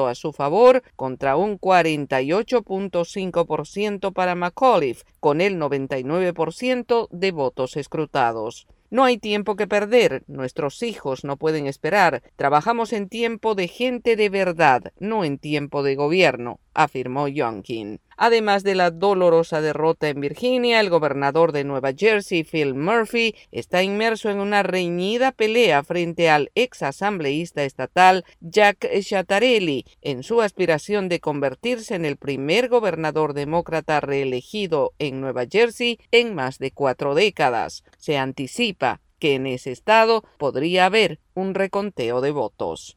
a 0.07 0.15
su 0.15 0.33
favor 0.33 0.83
contra 0.97 1.37
un 1.37 1.59
48.5% 1.59 4.13
para 4.13 4.35
McAuliffe, 4.35 5.05
con 5.21 5.41
el 5.41 5.59
99% 5.59 7.09
de 7.11 7.31
votos 7.31 7.77
escrutados. 7.77 8.67
No 8.91 9.05
hay 9.05 9.19
tiempo 9.19 9.55
que 9.55 9.69
perder, 9.69 10.25
nuestros 10.27 10.83
hijos 10.83 11.23
no 11.23 11.37
pueden 11.37 11.69
esperar, 11.69 12.25
trabajamos 12.35 12.93
en 12.93 13.09
tiempo 13.09 13.55
de 13.55 13.69
gente 13.69 14.17
de 14.17 14.29
verdad, 14.29 14.93
no 14.99 15.25
en 15.25 15.39
tiempo 15.39 15.85
de 15.85 15.95
gobierno, 15.95 16.59
afirmó 16.75 17.29
Youngkin. 17.29 18.01
Además 18.17 18.65
de 18.65 18.75
la 18.75 18.91
dolorosa 18.91 19.63
derrota 19.63 20.09
en 20.09 20.21
Virginia, 20.21 20.81
el 20.81 20.91
gobernador 20.91 21.53
de 21.53 21.65
Nueva 21.65 21.93
Jersey, 21.97 22.45
Phil 22.45 22.75
Murphy, 22.75 23.35
está 23.51 23.83
inmerso 23.83 24.29
en 24.29 24.41
una 24.41 24.63
reñida 24.63 25.33
pelea 25.33 25.83
frente 25.83 26.29
al 26.29 26.51
ex 26.55 26.83
asambleísta 26.83 27.65
estatal 27.65 28.25
Jack 28.41 28.87
Chattarelli 29.01 29.87
en 30.03 30.23
su 30.23 30.43
aspiración 30.43 31.09
de 31.09 31.21
convertirse 31.21 31.95
en 31.95 32.05
el 32.05 32.19
primer 32.19 32.69
gobernador 32.69 33.33
demócrata 33.33 34.01
reelegido 34.01 34.93
en 34.99 35.21
Nueva 35.21 35.47
Jersey 35.51 35.99
en 36.11 36.35
más 36.35 36.59
de 36.59 36.73
cuatro 36.73 37.15
décadas. 37.15 37.85
Se 37.97 38.19
anticipa 38.19 39.01
que 39.19 39.35
en 39.35 39.47
ese 39.47 39.71
estado 39.71 40.25
podría 40.39 40.87
haber 40.87 41.21
un 41.35 41.55
reconteo 41.55 42.21
de 42.21 42.33
votos. 42.33 42.97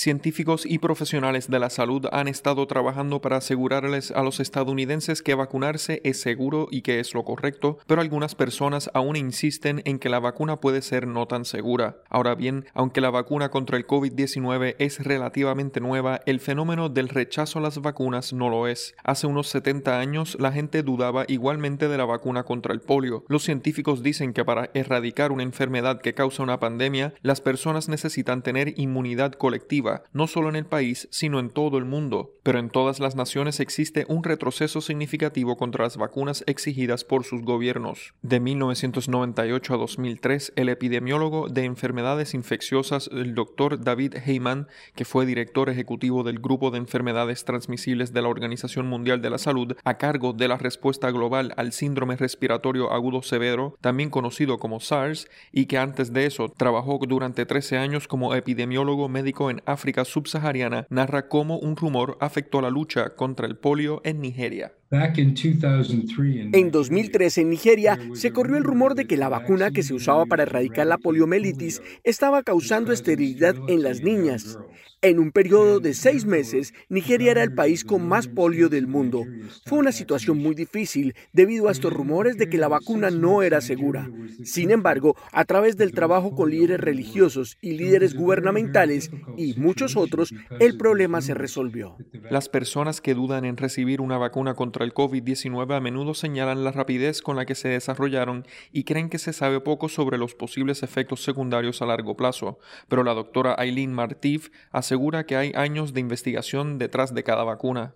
Científicos 0.00 0.64
y 0.64 0.78
profesionales 0.78 1.50
de 1.50 1.58
la 1.58 1.70
salud 1.70 2.06
han 2.12 2.28
estado 2.28 2.68
trabajando 2.68 3.20
para 3.20 3.38
asegurarles 3.38 4.12
a 4.12 4.22
los 4.22 4.38
estadounidenses 4.38 5.22
que 5.22 5.34
vacunarse 5.34 6.00
es 6.04 6.20
seguro 6.20 6.68
y 6.70 6.82
que 6.82 7.00
es 7.00 7.14
lo 7.14 7.24
correcto, 7.24 7.78
pero 7.88 8.00
algunas 8.00 8.36
personas 8.36 8.92
aún 8.94 9.16
insisten 9.16 9.82
en 9.86 9.98
que 9.98 10.08
la 10.08 10.20
vacuna 10.20 10.60
puede 10.60 10.82
ser 10.82 11.08
no 11.08 11.26
tan 11.26 11.44
segura. 11.44 12.00
Ahora 12.10 12.36
bien, 12.36 12.66
aunque 12.74 13.00
la 13.00 13.10
vacuna 13.10 13.48
contra 13.48 13.76
el 13.76 13.88
COVID-19 13.88 14.76
es 14.78 15.02
relativamente 15.02 15.80
nueva, 15.80 16.20
el 16.26 16.38
fenómeno 16.38 16.88
del 16.88 17.08
rechazo 17.08 17.58
a 17.58 17.62
las 17.62 17.82
vacunas 17.82 18.32
no 18.32 18.50
lo 18.50 18.68
es. 18.68 18.94
Hace 19.02 19.26
unos 19.26 19.48
70 19.48 19.98
años 19.98 20.36
la 20.38 20.52
gente 20.52 20.84
dudaba 20.84 21.24
igualmente 21.26 21.88
de 21.88 21.98
la 21.98 22.04
vacuna 22.04 22.44
contra 22.44 22.72
el 22.72 22.82
polio. 22.82 23.24
Los 23.26 23.42
científicos 23.42 24.04
dicen 24.04 24.32
que 24.32 24.44
para 24.44 24.70
erradicar 24.74 25.32
una 25.32 25.42
enfermedad 25.42 26.00
que 26.00 26.14
causa 26.14 26.44
una 26.44 26.60
pandemia, 26.60 27.14
las 27.20 27.40
personas 27.40 27.88
necesitan 27.88 28.42
tener 28.42 28.78
inmunidad 28.78 29.32
colectiva 29.32 29.87
no 30.12 30.26
solo 30.26 30.48
en 30.48 30.56
el 30.56 30.66
país, 30.66 31.08
sino 31.10 31.40
en 31.40 31.50
todo 31.50 31.78
el 31.78 31.84
mundo. 31.84 32.32
Pero 32.42 32.58
en 32.58 32.70
todas 32.70 33.00
las 33.00 33.14
naciones 33.14 33.60
existe 33.60 34.06
un 34.08 34.24
retroceso 34.24 34.80
significativo 34.80 35.56
contra 35.56 35.84
las 35.84 35.96
vacunas 35.96 36.44
exigidas 36.46 37.04
por 37.04 37.24
sus 37.24 37.42
gobiernos. 37.42 38.14
De 38.22 38.40
1998 38.40 39.74
a 39.74 39.76
2003, 39.76 40.52
el 40.56 40.68
epidemiólogo 40.68 41.48
de 41.48 41.64
enfermedades 41.64 42.34
infecciosas, 42.34 43.10
el 43.12 43.34
Dr. 43.34 43.82
David 43.82 44.14
Heyman, 44.24 44.68
que 44.94 45.04
fue 45.04 45.26
director 45.26 45.68
ejecutivo 45.68 46.22
del 46.22 46.38
Grupo 46.38 46.70
de 46.70 46.78
Enfermedades 46.78 47.44
Transmisibles 47.44 48.12
de 48.12 48.22
la 48.22 48.28
Organización 48.28 48.86
Mundial 48.86 49.20
de 49.22 49.30
la 49.30 49.38
Salud, 49.38 49.76
a 49.84 49.98
cargo 49.98 50.32
de 50.32 50.48
la 50.48 50.56
respuesta 50.56 51.10
global 51.10 51.52
al 51.56 51.72
síndrome 51.72 52.16
respiratorio 52.16 52.92
agudo 52.92 53.22
severo, 53.22 53.76
también 53.80 54.10
conocido 54.10 54.58
como 54.58 54.80
SARS, 54.80 55.28
y 55.52 55.66
que 55.66 55.78
antes 55.78 56.12
de 56.12 56.26
eso 56.26 56.48
trabajó 56.56 56.98
durante 57.06 57.46
13 57.46 57.78
años 57.78 58.08
como 58.08 58.34
epidemiólogo 58.34 59.08
médico 59.08 59.50
en 59.50 59.62
África 59.68 60.04
subsahariana 60.04 60.86
narra 60.88 61.28
cómo 61.28 61.58
un 61.58 61.76
rumor 61.76 62.16
afectó 62.20 62.60
la 62.60 62.70
lucha 62.70 63.14
contra 63.14 63.46
el 63.46 63.58
polio 63.58 64.00
en 64.04 64.20
Nigeria. 64.20 64.77
En 64.90 66.70
2013 66.70 67.42
en 67.42 67.50
Nigeria 67.50 67.98
se 68.14 68.32
corrió 68.32 68.56
el 68.56 68.64
rumor 68.64 68.94
de 68.94 69.06
que 69.06 69.18
la 69.18 69.28
vacuna 69.28 69.70
que 69.70 69.82
se 69.82 69.92
usaba 69.92 70.24
para 70.24 70.44
erradicar 70.44 70.86
la 70.86 70.96
poliomielitis 70.96 71.82
estaba 72.04 72.42
causando 72.42 72.92
esterilidad 72.92 73.54
en 73.68 73.82
las 73.82 74.02
niñas. 74.02 74.58
En 75.00 75.20
un 75.20 75.30
periodo 75.30 75.78
de 75.78 75.94
seis 75.94 76.24
meses, 76.24 76.74
Nigeria 76.88 77.30
era 77.30 77.44
el 77.44 77.54
país 77.54 77.84
con 77.84 78.08
más 78.08 78.26
polio 78.26 78.68
del 78.68 78.88
mundo. 78.88 79.24
Fue 79.64 79.78
una 79.78 79.92
situación 79.92 80.38
muy 80.38 80.56
difícil 80.56 81.14
debido 81.32 81.68
a 81.68 81.72
estos 81.72 81.92
rumores 81.92 82.36
de 82.36 82.48
que 82.48 82.58
la 82.58 82.66
vacuna 82.66 83.10
no 83.10 83.42
era 83.42 83.60
segura. 83.60 84.10
Sin 84.42 84.72
embargo, 84.72 85.14
a 85.30 85.44
través 85.44 85.76
del 85.76 85.92
trabajo 85.92 86.34
con 86.34 86.50
líderes 86.50 86.80
religiosos 86.80 87.58
y 87.60 87.74
líderes 87.74 88.16
gubernamentales 88.16 89.12
y 89.36 89.54
muchos 89.54 89.96
otros, 89.96 90.34
el 90.58 90.76
problema 90.76 91.20
se 91.20 91.34
resolvió. 91.34 91.96
Las 92.28 92.48
personas 92.48 93.00
que 93.00 93.14
dudan 93.14 93.44
en 93.44 93.56
recibir 93.56 94.00
una 94.00 94.18
vacuna 94.18 94.54
contra 94.54 94.77
el 94.84 94.94
COVID-19 94.94 95.76
a 95.76 95.80
menudo 95.80 96.14
señalan 96.14 96.64
la 96.64 96.72
rapidez 96.72 97.22
con 97.22 97.36
la 97.36 97.46
que 97.46 97.54
se 97.54 97.68
desarrollaron 97.68 98.46
y 98.72 98.84
creen 98.84 99.08
que 99.08 99.18
se 99.18 99.32
sabe 99.32 99.60
poco 99.60 99.88
sobre 99.88 100.18
los 100.18 100.34
posibles 100.34 100.82
efectos 100.82 101.22
secundarios 101.22 101.82
a 101.82 101.86
largo 101.86 102.16
plazo, 102.16 102.58
pero 102.88 103.04
la 103.04 103.14
doctora 103.14 103.54
Eileen 103.58 103.92
Martif 103.92 104.50
asegura 104.70 105.26
que 105.26 105.36
hay 105.36 105.52
años 105.54 105.94
de 105.94 106.00
investigación 106.00 106.78
detrás 106.78 107.14
de 107.14 107.24
cada 107.24 107.44
vacuna. 107.44 107.94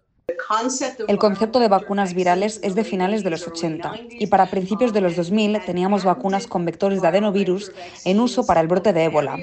El 1.09 1.18
concepto 1.18 1.61
de 1.61 1.68
vacunas 1.68 2.14
virales 2.14 2.61
es 2.62 2.75
de 2.75 2.85
finales 2.85 3.25
de 3.25 3.31
los 3.31 3.47
80 3.47 3.93
y 4.11 4.27
para 4.27 4.51
principios 4.51 4.93
de 4.93 5.01
los 5.01 5.16
2000 5.16 5.64
teníamos 5.64 6.05
vacunas 6.05 6.47
con 6.47 6.64
vectores 6.64 7.01
de 7.01 7.09
adenovirus 7.09 7.73
en 8.05 8.20
uso 8.20 8.47
para 8.47 8.61
el 8.61 8.68
brote 8.68 8.93
de 8.93 9.05
ébola. 9.05 9.39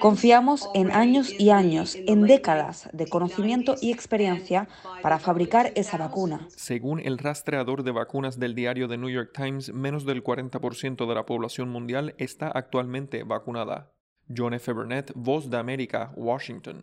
Confiamos 0.00 0.68
en 0.74 0.90
años 0.90 1.32
y 1.38 1.50
años, 1.50 1.96
en 2.06 2.22
décadas 2.22 2.88
de 2.92 3.06
conocimiento 3.06 3.76
y 3.80 3.92
experiencia 3.92 4.68
para 5.02 5.18
fabricar 5.18 5.72
esa 5.74 5.96
vacuna. 5.96 6.46
Según 6.56 7.00
el 7.00 7.18
rastreador 7.18 7.82
de 7.82 7.92
vacunas 7.92 8.38
del 8.38 8.54
diario 8.54 8.88
The 8.88 8.98
New 8.98 9.10
York 9.10 9.30
Times, 9.34 9.72
menos 9.72 10.04
del 10.06 10.24
40% 10.24 11.06
de 11.06 11.14
la 11.14 11.26
población 11.26 11.68
mundial 11.68 12.14
está 12.18 12.48
actualmente 12.48 13.22
vacunada. 13.22 13.92
John 14.34 14.54
F. 14.54 14.72
Burnett, 14.72 15.12
Voz 15.14 15.50
de 15.50 15.56
América, 15.56 16.12
Washington. 16.16 16.82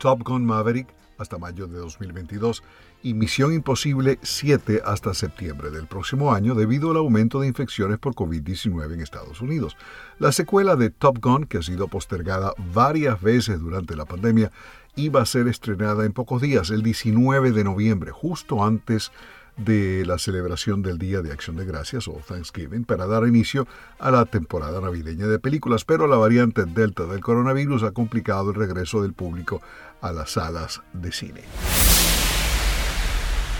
Top 0.00 0.22
Gun 0.24 0.46
Maverick 0.46 0.88
hasta 1.18 1.36
mayo 1.36 1.66
de 1.66 1.76
2022 1.76 2.62
y 3.02 3.12
Misión 3.12 3.52
Imposible 3.52 4.18
7 4.22 4.80
hasta 4.84 5.12
septiembre 5.12 5.70
del 5.70 5.86
próximo 5.86 6.32
año 6.32 6.54
debido 6.54 6.90
al 6.90 6.96
aumento 6.96 7.40
de 7.40 7.48
infecciones 7.48 7.98
por 7.98 8.14
COVID-19 8.14 8.94
en 8.94 9.00
Estados 9.02 9.42
Unidos. 9.42 9.76
La 10.18 10.32
secuela 10.32 10.76
de 10.76 10.88
Top 10.88 11.18
Gun, 11.20 11.44
que 11.44 11.58
ha 11.58 11.62
sido 11.62 11.88
postergada 11.88 12.54
varias 12.72 13.20
veces 13.20 13.60
durante 13.60 13.94
la 13.94 14.06
pandemia, 14.06 14.50
iba 14.96 15.20
a 15.20 15.26
ser 15.26 15.46
estrenada 15.46 16.06
en 16.06 16.12
pocos 16.12 16.40
días, 16.40 16.70
el 16.70 16.82
19 16.82 17.52
de 17.52 17.64
noviembre, 17.64 18.10
justo 18.10 18.64
antes 18.64 19.08
de 19.08 19.39
la 19.56 20.18
celebración 20.18 20.82
del 20.82 20.98
Día 20.98 21.22
de 21.22 21.32
Acción 21.32 21.56
de 21.56 21.64
Gracias 21.64 22.08
o 22.08 22.20
Thanksgiving 22.26 22.84
para 22.84 23.06
dar 23.06 23.26
inicio 23.26 23.66
a 23.98 24.10
la 24.10 24.24
temporada 24.24 24.80
navideña 24.80 25.26
de 25.26 25.38
películas, 25.38 25.84
pero 25.84 26.06
la 26.06 26.16
variante 26.16 26.64
Delta 26.64 27.04
del 27.06 27.20
coronavirus 27.20 27.82
ha 27.82 27.92
complicado 27.92 28.50
el 28.50 28.56
regreso 28.56 29.02
del 29.02 29.12
público 29.12 29.60
a 30.00 30.12
las 30.12 30.32
salas 30.32 30.80
de 30.92 31.12
cine. 31.12 31.42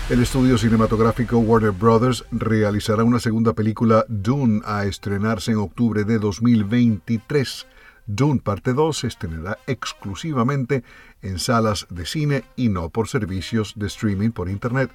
El 0.09 0.21
estudio 0.21 0.57
cinematográfico 0.57 1.37
Warner 1.37 1.71
Brothers 1.71 2.25
realizará 2.31 3.03
una 3.05 3.19
segunda 3.19 3.53
película 3.53 4.03
Dune 4.09 4.61
a 4.65 4.85
estrenarse 4.85 5.51
en 5.51 5.57
octubre 5.57 6.03
de 6.03 6.19
2023. 6.19 7.65
Dune 8.07 8.41
Parte 8.41 8.73
2 8.73 8.97
se 8.97 9.07
estrenará 9.07 9.57
exclusivamente 9.67 10.83
en 11.21 11.39
salas 11.39 11.87
de 11.89 12.05
cine 12.05 12.43
y 12.57 12.67
no 12.67 12.89
por 12.89 13.07
servicios 13.07 13.73
de 13.77 13.87
streaming 13.87 14.31
por 14.31 14.49
Internet. 14.49 14.91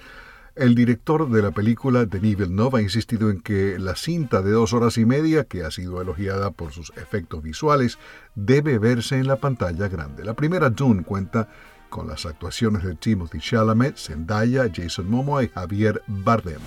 El 0.57 0.75
director 0.75 1.29
de 1.29 1.43
la 1.43 1.51
película, 1.51 2.07
Denis 2.07 2.39
Villeneuve, 2.39 2.79
ha 2.79 2.83
insistido 2.83 3.29
en 3.29 3.43
que 3.43 3.79
la 3.79 3.95
cinta 3.95 4.41
de 4.41 4.53
dos 4.53 4.73
horas 4.73 4.97
y 4.97 5.05
media, 5.05 5.45
que 5.45 5.65
ha 5.65 5.71
sido 5.71 6.01
elogiada 6.01 6.51
por 6.51 6.73
sus 6.73 6.95
efectos 6.97 7.43
visuales, 7.43 7.99
debe 8.35 8.79
verse 8.79 9.17
en 9.17 9.27
la 9.27 9.37
pantalla 9.37 9.87
grande. 9.89 10.25
La 10.25 10.33
primera 10.33 10.71
Dune 10.71 11.03
cuenta 11.03 11.51
con 11.91 12.09
las 12.09 12.25
actuaciones 12.25 12.85
de 12.85 12.95
Timothy 12.95 13.39
Chalamet, 13.39 13.99
Zendaya, 13.99 14.71
Jason 14.75 15.11
Momoa 15.11 15.45
y 15.45 15.49
Javier 15.49 16.01
Bardem. 16.07 16.61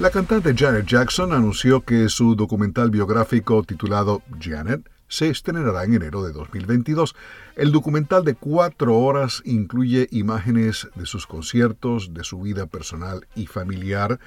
La 0.00 0.10
cantante 0.10 0.54
Janet 0.54 0.84
Jackson 0.84 1.32
anunció 1.32 1.82
que 1.82 2.10
su 2.10 2.34
documental 2.34 2.90
biográfico 2.90 3.62
titulado 3.62 4.20
Janet 4.38 4.89
se 5.10 5.28
estrenará 5.28 5.84
en 5.84 5.94
enero 5.94 6.22
de 6.22 6.32
2022. 6.32 7.14
El 7.56 7.72
documental 7.72 8.24
de 8.24 8.36
cuatro 8.36 8.96
horas 8.96 9.42
incluye 9.44 10.08
imágenes 10.12 10.88
de 10.94 11.04
sus 11.04 11.26
conciertos, 11.26 12.14
de 12.14 12.24
su 12.24 12.40
vida 12.40 12.66
personal 12.66 13.26
y 13.34 13.46
familiar 13.46 14.18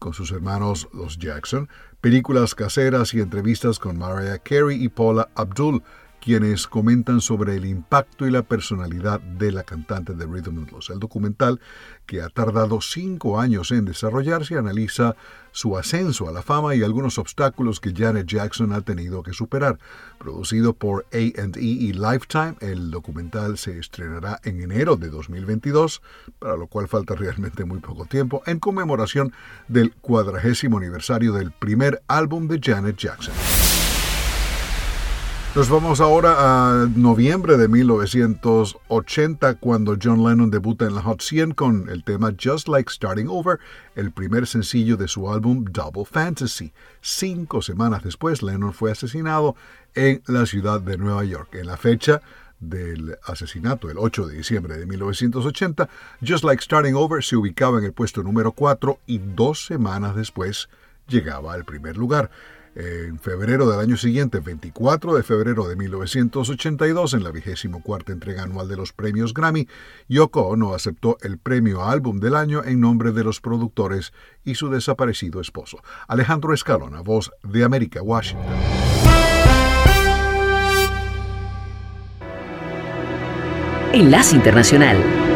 con 0.00 0.14
sus 0.14 0.32
hermanos 0.32 0.88
los 0.94 1.18
Jackson, 1.18 1.68
películas 2.00 2.54
caseras 2.54 3.12
y 3.12 3.20
entrevistas 3.20 3.78
con 3.78 3.98
Mariah 3.98 4.38
Carey 4.38 4.82
y 4.82 4.88
Paula 4.88 5.28
Abdul, 5.34 5.82
quienes 6.20 6.66
comentan 6.66 7.20
sobre 7.20 7.56
el 7.56 7.64
impacto 7.64 8.26
y 8.26 8.30
la 8.30 8.42
personalidad 8.42 9.20
de 9.20 9.52
la 9.52 9.64
cantante 9.64 10.14
de 10.14 10.26
Rhythm 10.26 10.58
and 10.58 10.70
Blues. 10.70 10.90
El 10.90 10.98
documental, 10.98 11.60
que 12.06 12.22
ha 12.22 12.28
tardado 12.28 12.80
cinco 12.80 13.40
años 13.40 13.70
en 13.70 13.84
desarrollarse, 13.84 14.56
analiza 14.56 15.16
su 15.52 15.76
ascenso 15.76 16.28
a 16.28 16.32
la 16.32 16.42
fama 16.42 16.74
y 16.74 16.82
algunos 16.82 17.18
obstáculos 17.18 17.80
que 17.80 17.92
Janet 17.94 18.26
Jackson 18.26 18.72
ha 18.72 18.82
tenido 18.82 19.22
que 19.22 19.32
superar. 19.32 19.78
Producido 20.18 20.74
por 20.74 21.06
A&E 21.12 21.60
y 21.60 21.92
Lifetime, 21.92 22.56
el 22.60 22.90
documental 22.90 23.58
se 23.58 23.78
estrenará 23.78 24.40
en 24.44 24.60
enero 24.60 24.96
de 24.96 25.08
2022, 25.08 26.02
para 26.38 26.56
lo 26.56 26.66
cual 26.66 26.88
falta 26.88 27.14
realmente 27.14 27.64
muy 27.64 27.80
poco 27.80 28.06
tiempo, 28.06 28.42
en 28.46 28.58
conmemoración 28.58 29.32
del 29.68 29.92
cuadragésimo 29.94 30.78
aniversario 30.78 31.32
del 31.32 31.50
primer 31.50 32.02
álbum 32.06 32.46
de 32.46 32.60
Janet 32.62 32.96
Jackson. 32.96 33.34
Nos 35.52 35.68
vamos 35.68 36.00
ahora 36.00 36.36
a 36.38 36.86
noviembre 36.94 37.56
de 37.56 37.66
1980 37.66 39.56
cuando 39.56 39.96
John 40.00 40.22
Lennon 40.22 40.48
debuta 40.48 40.84
en 40.84 40.94
la 40.94 41.02
Hot 41.02 41.20
100 41.20 41.54
con 41.54 41.88
el 41.88 42.04
tema 42.04 42.32
Just 42.40 42.68
Like 42.68 42.88
Starting 42.88 43.26
Over, 43.28 43.58
el 43.96 44.12
primer 44.12 44.46
sencillo 44.46 44.96
de 44.96 45.08
su 45.08 45.28
álbum 45.28 45.64
Double 45.64 46.04
Fantasy. 46.04 46.72
Cinco 47.00 47.62
semanas 47.62 48.04
después, 48.04 48.44
Lennon 48.44 48.72
fue 48.72 48.92
asesinado 48.92 49.56
en 49.96 50.22
la 50.28 50.46
ciudad 50.46 50.80
de 50.80 50.96
Nueva 50.96 51.24
York. 51.24 51.52
En 51.56 51.66
la 51.66 51.76
fecha 51.76 52.22
del 52.60 53.16
asesinato, 53.24 53.90
el 53.90 53.98
8 53.98 54.28
de 54.28 54.36
diciembre 54.36 54.78
de 54.78 54.86
1980, 54.86 55.88
Just 56.24 56.44
Like 56.44 56.62
Starting 56.62 56.94
Over 56.94 57.24
se 57.24 57.34
ubicaba 57.34 57.78
en 57.78 57.86
el 57.86 57.92
puesto 57.92 58.22
número 58.22 58.52
4 58.52 59.00
y 59.08 59.18
dos 59.18 59.66
semanas 59.66 60.14
después 60.14 60.68
llegaba 61.08 61.54
al 61.54 61.64
primer 61.64 61.96
lugar. 61.96 62.30
En 62.76 63.18
febrero 63.18 63.68
del 63.68 63.80
año 63.80 63.96
siguiente, 63.96 64.38
24 64.38 65.14
de 65.14 65.22
febrero 65.24 65.66
de 65.68 65.74
1982, 65.74 67.14
en 67.14 67.24
la 67.24 67.32
vigésimo 67.32 67.82
cuarta 67.82 68.12
entrega 68.12 68.44
anual 68.44 68.68
de 68.68 68.76
los 68.76 68.92
premios 68.92 69.34
Grammy, 69.34 69.66
Yoko 70.08 70.42
Ono 70.42 70.74
aceptó 70.74 71.18
el 71.22 71.38
premio 71.38 71.84
Álbum 71.84 72.20
del 72.20 72.36
Año 72.36 72.62
en 72.64 72.80
nombre 72.80 73.10
de 73.10 73.24
los 73.24 73.40
productores 73.40 74.12
y 74.44 74.54
su 74.54 74.70
desaparecido 74.70 75.40
esposo. 75.40 75.82
Alejandro 76.06 76.54
Escalona, 76.54 77.00
voz 77.00 77.32
de 77.42 77.64
América, 77.64 78.02
Washington. 78.02 78.46
Enlace 83.92 84.36
Internacional. 84.36 85.29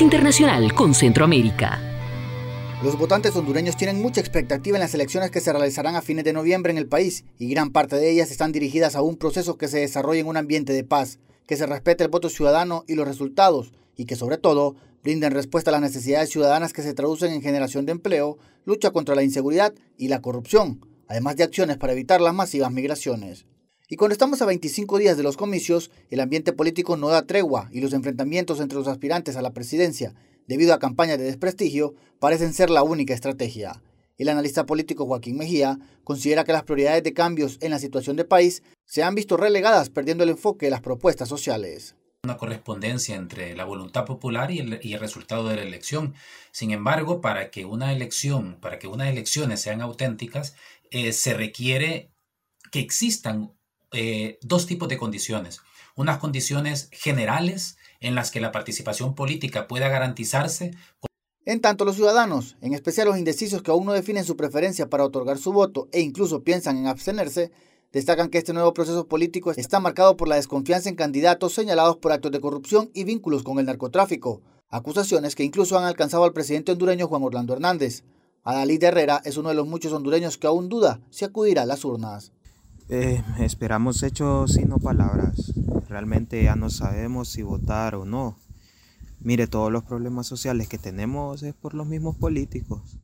Internacional 0.00 0.74
con 0.74 0.94
Centroamérica. 0.94 1.80
Los 2.82 2.98
votantes 2.98 3.34
hondureños 3.36 3.76
tienen 3.76 4.02
mucha 4.02 4.20
expectativa 4.20 4.76
en 4.76 4.82
las 4.82 4.94
elecciones 4.94 5.30
que 5.30 5.40
se 5.40 5.52
realizarán 5.52 5.96
a 5.96 6.02
fines 6.02 6.24
de 6.24 6.32
noviembre 6.32 6.70
en 6.72 6.78
el 6.78 6.86
país 6.86 7.24
y 7.38 7.48
gran 7.48 7.70
parte 7.70 7.96
de 7.96 8.10
ellas 8.10 8.30
están 8.30 8.52
dirigidas 8.52 8.96
a 8.96 9.02
un 9.02 9.16
proceso 9.16 9.56
que 9.56 9.68
se 9.68 9.78
desarrolle 9.78 10.20
en 10.20 10.26
un 10.26 10.36
ambiente 10.36 10.72
de 10.72 10.84
paz, 10.84 11.18
que 11.46 11.56
se 11.56 11.66
respete 11.66 12.04
el 12.04 12.10
voto 12.10 12.28
ciudadano 12.28 12.84
y 12.86 12.94
los 12.94 13.08
resultados 13.08 13.72
y 13.96 14.04
que 14.04 14.16
sobre 14.16 14.38
todo 14.38 14.76
brinden 15.02 15.32
respuesta 15.32 15.70
a 15.70 15.72
las 15.72 15.80
necesidades 15.80 16.30
ciudadanas 16.30 16.72
que 16.72 16.82
se 16.82 16.92
traducen 16.92 17.32
en 17.32 17.42
generación 17.42 17.86
de 17.86 17.92
empleo, 17.92 18.38
lucha 18.64 18.90
contra 18.90 19.14
la 19.14 19.22
inseguridad 19.22 19.72
y 19.96 20.08
la 20.08 20.20
corrupción, 20.20 20.84
además 21.08 21.36
de 21.36 21.44
acciones 21.44 21.76
para 21.78 21.92
evitar 21.92 22.20
las 22.20 22.34
masivas 22.34 22.72
migraciones. 22.72 23.46
Y 23.88 23.94
cuando 23.94 24.14
estamos 24.14 24.42
a 24.42 24.46
25 24.46 24.98
días 24.98 25.16
de 25.16 25.22
los 25.22 25.36
comicios, 25.36 25.92
el 26.10 26.18
ambiente 26.18 26.52
político 26.52 26.96
no 26.96 27.08
da 27.08 27.24
tregua 27.24 27.68
y 27.70 27.80
los 27.80 27.92
enfrentamientos 27.92 28.58
entre 28.58 28.78
los 28.78 28.88
aspirantes 28.88 29.36
a 29.36 29.42
la 29.42 29.52
presidencia, 29.52 30.12
debido 30.48 30.74
a 30.74 30.80
campañas 30.80 31.18
de 31.18 31.24
desprestigio, 31.24 31.94
parecen 32.18 32.52
ser 32.52 32.68
la 32.68 32.82
única 32.82 33.14
estrategia. 33.14 33.80
El 34.18 34.28
analista 34.28 34.66
político 34.66 35.06
Joaquín 35.06 35.36
Mejía 35.36 35.78
considera 36.02 36.42
que 36.42 36.52
las 36.52 36.64
prioridades 36.64 37.04
de 37.04 37.12
cambios 37.12 37.58
en 37.60 37.70
la 37.70 37.78
situación 37.78 38.16
del 38.16 38.26
país 38.26 38.64
se 38.86 39.04
han 39.04 39.14
visto 39.14 39.36
relegadas 39.36 39.88
perdiendo 39.88 40.24
el 40.24 40.30
enfoque 40.30 40.66
de 40.66 40.70
las 40.70 40.80
propuestas 40.80 41.28
sociales 41.28 41.94
una 42.24 42.38
correspondencia 42.38 43.14
entre 43.14 43.54
la 43.54 43.64
voluntad 43.64 44.04
popular 44.04 44.50
y 44.50 44.58
el, 44.58 44.98
resultado 44.98 45.48
de 45.48 45.54
la 45.54 45.62
elección. 45.62 46.14
Sin 46.50 46.72
embargo, 46.72 47.20
para 47.20 47.52
que 47.52 47.64
una 47.64 47.92
elección, 47.92 48.58
para 48.60 48.80
que 48.80 48.88
unas 48.88 49.08
elecciones 49.08 49.60
sean 49.60 49.80
auténticas, 49.80 50.56
eh, 50.90 51.12
se 51.12 51.34
requiere 51.34 52.10
que 52.72 52.80
existan 52.80 53.56
eh, 53.92 54.38
dos 54.42 54.66
tipos 54.66 54.88
de 54.88 54.98
condiciones. 54.98 55.60
Unas 55.94 56.18
condiciones 56.18 56.88
generales 56.92 57.78
en 58.00 58.14
las 58.14 58.30
que 58.30 58.40
la 58.40 58.52
participación 58.52 59.14
política 59.14 59.68
pueda 59.68 59.88
garantizarse. 59.88 60.74
En 61.44 61.60
tanto, 61.60 61.84
los 61.84 61.94
ciudadanos, 61.94 62.56
en 62.60 62.74
especial 62.74 63.06
los 63.06 63.18
indecisos 63.18 63.62
que 63.62 63.70
aún 63.70 63.86
no 63.86 63.92
definen 63.92 64.24
su 64.24 64.36
preferencia 64.36 64.90
para 64.90 65.04
otorgar 65.04 65.38
su 65.38 65.52
voto 65.52 65.88
e 65.92 66.00
incluso 66.00 66.42
piensan 66.42 66.76
en 66.76 66.88
abstenerse, 66.88 67.52
destacan 67.92 68.28
que 68.28 68.38
este 68.38 68.52
nuevo 68.52 68.74
proceso 68.74 69.06
político 69.06 69.52
está 69.52 69.80
marcado 69.80 70.16
por 70.16 70.28
la 70.28 70.36
desconfianza 70.36 70.88
en 70.88 70.96
candidatos 70.96 71.54
señalados 71.54 71.96
por 71.96 72.12
actos 72.12 72.32
de 72.32 72.40
corrupción 72.40 72.90
y 72.94 73.04
vínculos 73.04 73.42
con 73.42 73.58
el 73.58 73.66
narcotráfico, 73.66 74.42
acusaciones 74.68 75.34
que 75.34 75.44
incluso 75.44 75.78
han 75.78 75.84
alcanzado 75.84 76.24
al 76.24 76.32
presidente 76.32 76.72
hondureño 76.72 77.06
Juan 77.06 77.22
Orlando 77.22 77.54
Hernández. 77.54 78.04
Adalid 78.42 78.82
Herrera 78.82 79.22
es 79.24 79.36
uno 79.36 79.48
de 79.48 79.54
los 79.54 79.66
muchos 79.66 79.92
hondureños 79.92 80.38
que 80.38 80.46
aún 80.46 80.68
duda 80.68 81.00
si 81.10 81.24
acudirá 81.24 81.62
a 81.62 81.66
las 81.66 81.84
urnas. 81.84 82.32
Eh, 82.88 83.20
esperamos 83.40 84.02
hechos 84.04 84.56
y 84.56 84.64
no 84.64 84.78
palabras. 84.78 85.52
Realmente 85.88 86.42
ya 86.42 86.54
no 86.54 86.70
sabemos 86.70 87.28
si 87.28 87.42
votar 87.42 87.96
o 87.96 88.04
no. 88.04 88.38
Mire, 89.20 89.48
todos 89.48 89.72
los 89.72 89.82
problemas 89.82 90.28
sociales 90.28 90.68
que 90.68 90.78
tenemos 90.78 91.42
es 91.42 91.52
por 91.54 91.74
los 91.74 91.86
mismos 91.86 92.16
políticos. 92.16 93.00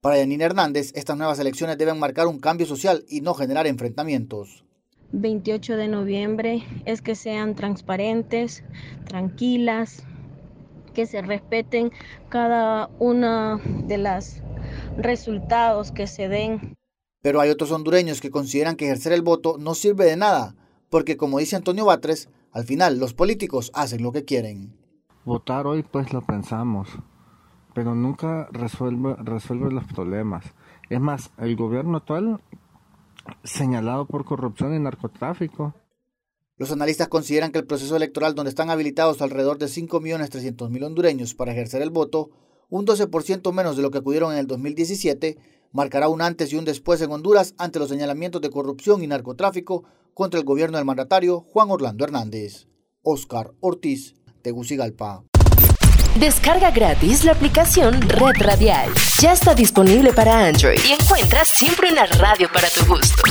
Para 0.00 0.18
Yanine 0.18 0.44
Hernández, 0.44 0.92
estas 0.94 1.16
nuevas 1.16 1.38
elecciones 1.38 1.78
deben 1.78 1.98
marcar 1.98 2.28
un 2.28 2.38
cambio 2.38 2.66
social 2.66 3.04
y 3.08 3.22
no 3.22 3.34
generar 3.34 3.66
enfrentamientos. 3.66 4.64
28 5.12 5.76
de 5.76 5.88
noviembre 5.88 6.64
es 6.84 7.02
que 7.02 7.14
sean 7.14 7.54
transparentes, 7.54 8.62
tranquilas, 9.06 10.04
que 10.92 11.06
se 11.06 11.22
respeten 11.22 11.90
cada 12.28 12.88
una 12.98 13.60
de 13.86 13.98
los 13.98 14.42
resultados 14.96 15.90
que 15.90 16.06
se 16.06 16.28
den 16.28 16.76
pero 17.24 17.40
hay 17.40 17.48
otros 17.48 17.72
hondureños 17.72 18.20
que 18.20 18.30
consideran 18.30 18.76
que 18.76 18.84
ejercer 18.84 19.14
el 19.14 19.22
voto 19.22 19.56
no 19.58 19.74
sirve 19.74 20.04
de 20.04 20.14
nada, 20.14 20.56
porque 20.90 21.16
como 21.16 21.38
dice 21.38 21.56
Antonio 21.56 21.86
Batres, 21.86 22.28
al 22.52 22.64
final 22.64 22.98
los 22.98 23.14
políticos 23.14 23.70
hacen 23.72 24.02
lo 24.02 24.12
que 24.12 24.26
quieren. 24.26 24.76
Votar 25.24 25.66
hoy 25.66 25.82
pues 25.82 26.12
lo 26.12 26.20
pensamos, 26.20 26.90
pero 27.72 27.94
nunca 27.94 28.46
resuelve, 28.52 29.16
resuelve 29.20 29.72
los 29.72 29.84
problemas. 29.84 30.44
Es 30.90 31.00
más, 31.00 31.30
el 31.38 31.56
gobierno 31.56 31.96
actual 31.96 32.42
señalado 33.42 34.04
por 34.04 34.26
corrupción 34.26 34.74
y 34.74 34.78
narcotráfico. 34.78 35.72
Los 36.58 36.72
analistas 36.72 37.08
consideran 37.08 37.52
que 37.52 37.58
el 37.58 37.66
proceso 37.66 37.96
electoral 37.96 38.34
donde 38.34 38.50
están 38.50 38.68
habilitados 38.68 39.22
alrededor 39.22 39.56
de 39.56 39.64
5.300.000 39.64 40.84
hondureños 40.84 41.32
para 41.32 41.52
ejercer 41.52 41.80
el 41.80 41.88
voto, 41.88 42.32
un 42.68 42.86
12% 42.86 43.52
menos 43.52 43.76
de 43.76 43.82
lo 43.82 43.90
que 43.90 43.98
acudieron 43.98 44.32
en 44.32 44.38
el 44.38 44.46
2017, 44.46 45.38
marcará 45.72 46.08
un 46.08 46.22
antes 46.22 46.52
y 46.52 46.56
un 46.56 46.64
después 46.64 47.00
en 47.02 47.10
Honduras 47.12 47.54
ante 47.58 47.78
los 47.78 47.88
señalamientos 47.88 48.40
de 48.40 48.50
corrupción 48.50 49.02
y 49.02 49.06
narcotráfico 49.06 49.84
contra 50.14 50.38
el 50.38 50.46
gobierno 50.46 50.78
del 50.78 50.86
mandatario 50.86 51.40
Juan 51.40 51.70
Orlando 51.70 52.04
Hernández. 52.04 52.68
Oscar 53.02 53.52
Ortiz, 53.60 54.14
Tegucigalpa. 54.42 55.24
Descarga 56.18 56.70
gratis 56.70 57.24
la 57.24 57.32
aplicación 57.32 58.00
Red 58.00 58.40
Radial. 58.40 58.90
Ya 59.20 59.32
está 59.32 59.54
disponible 59.54 60.12
para 60.12 60.46
Android 60.46 60.78
y 60.88 60.92
encuentras 60.92 61.48
siempre 61.48 61.90
una 61.90 62.06
radio 62.06 62.48
para 62.52 62.68
tu 62.68 62.86
gusto. 62.86 63.22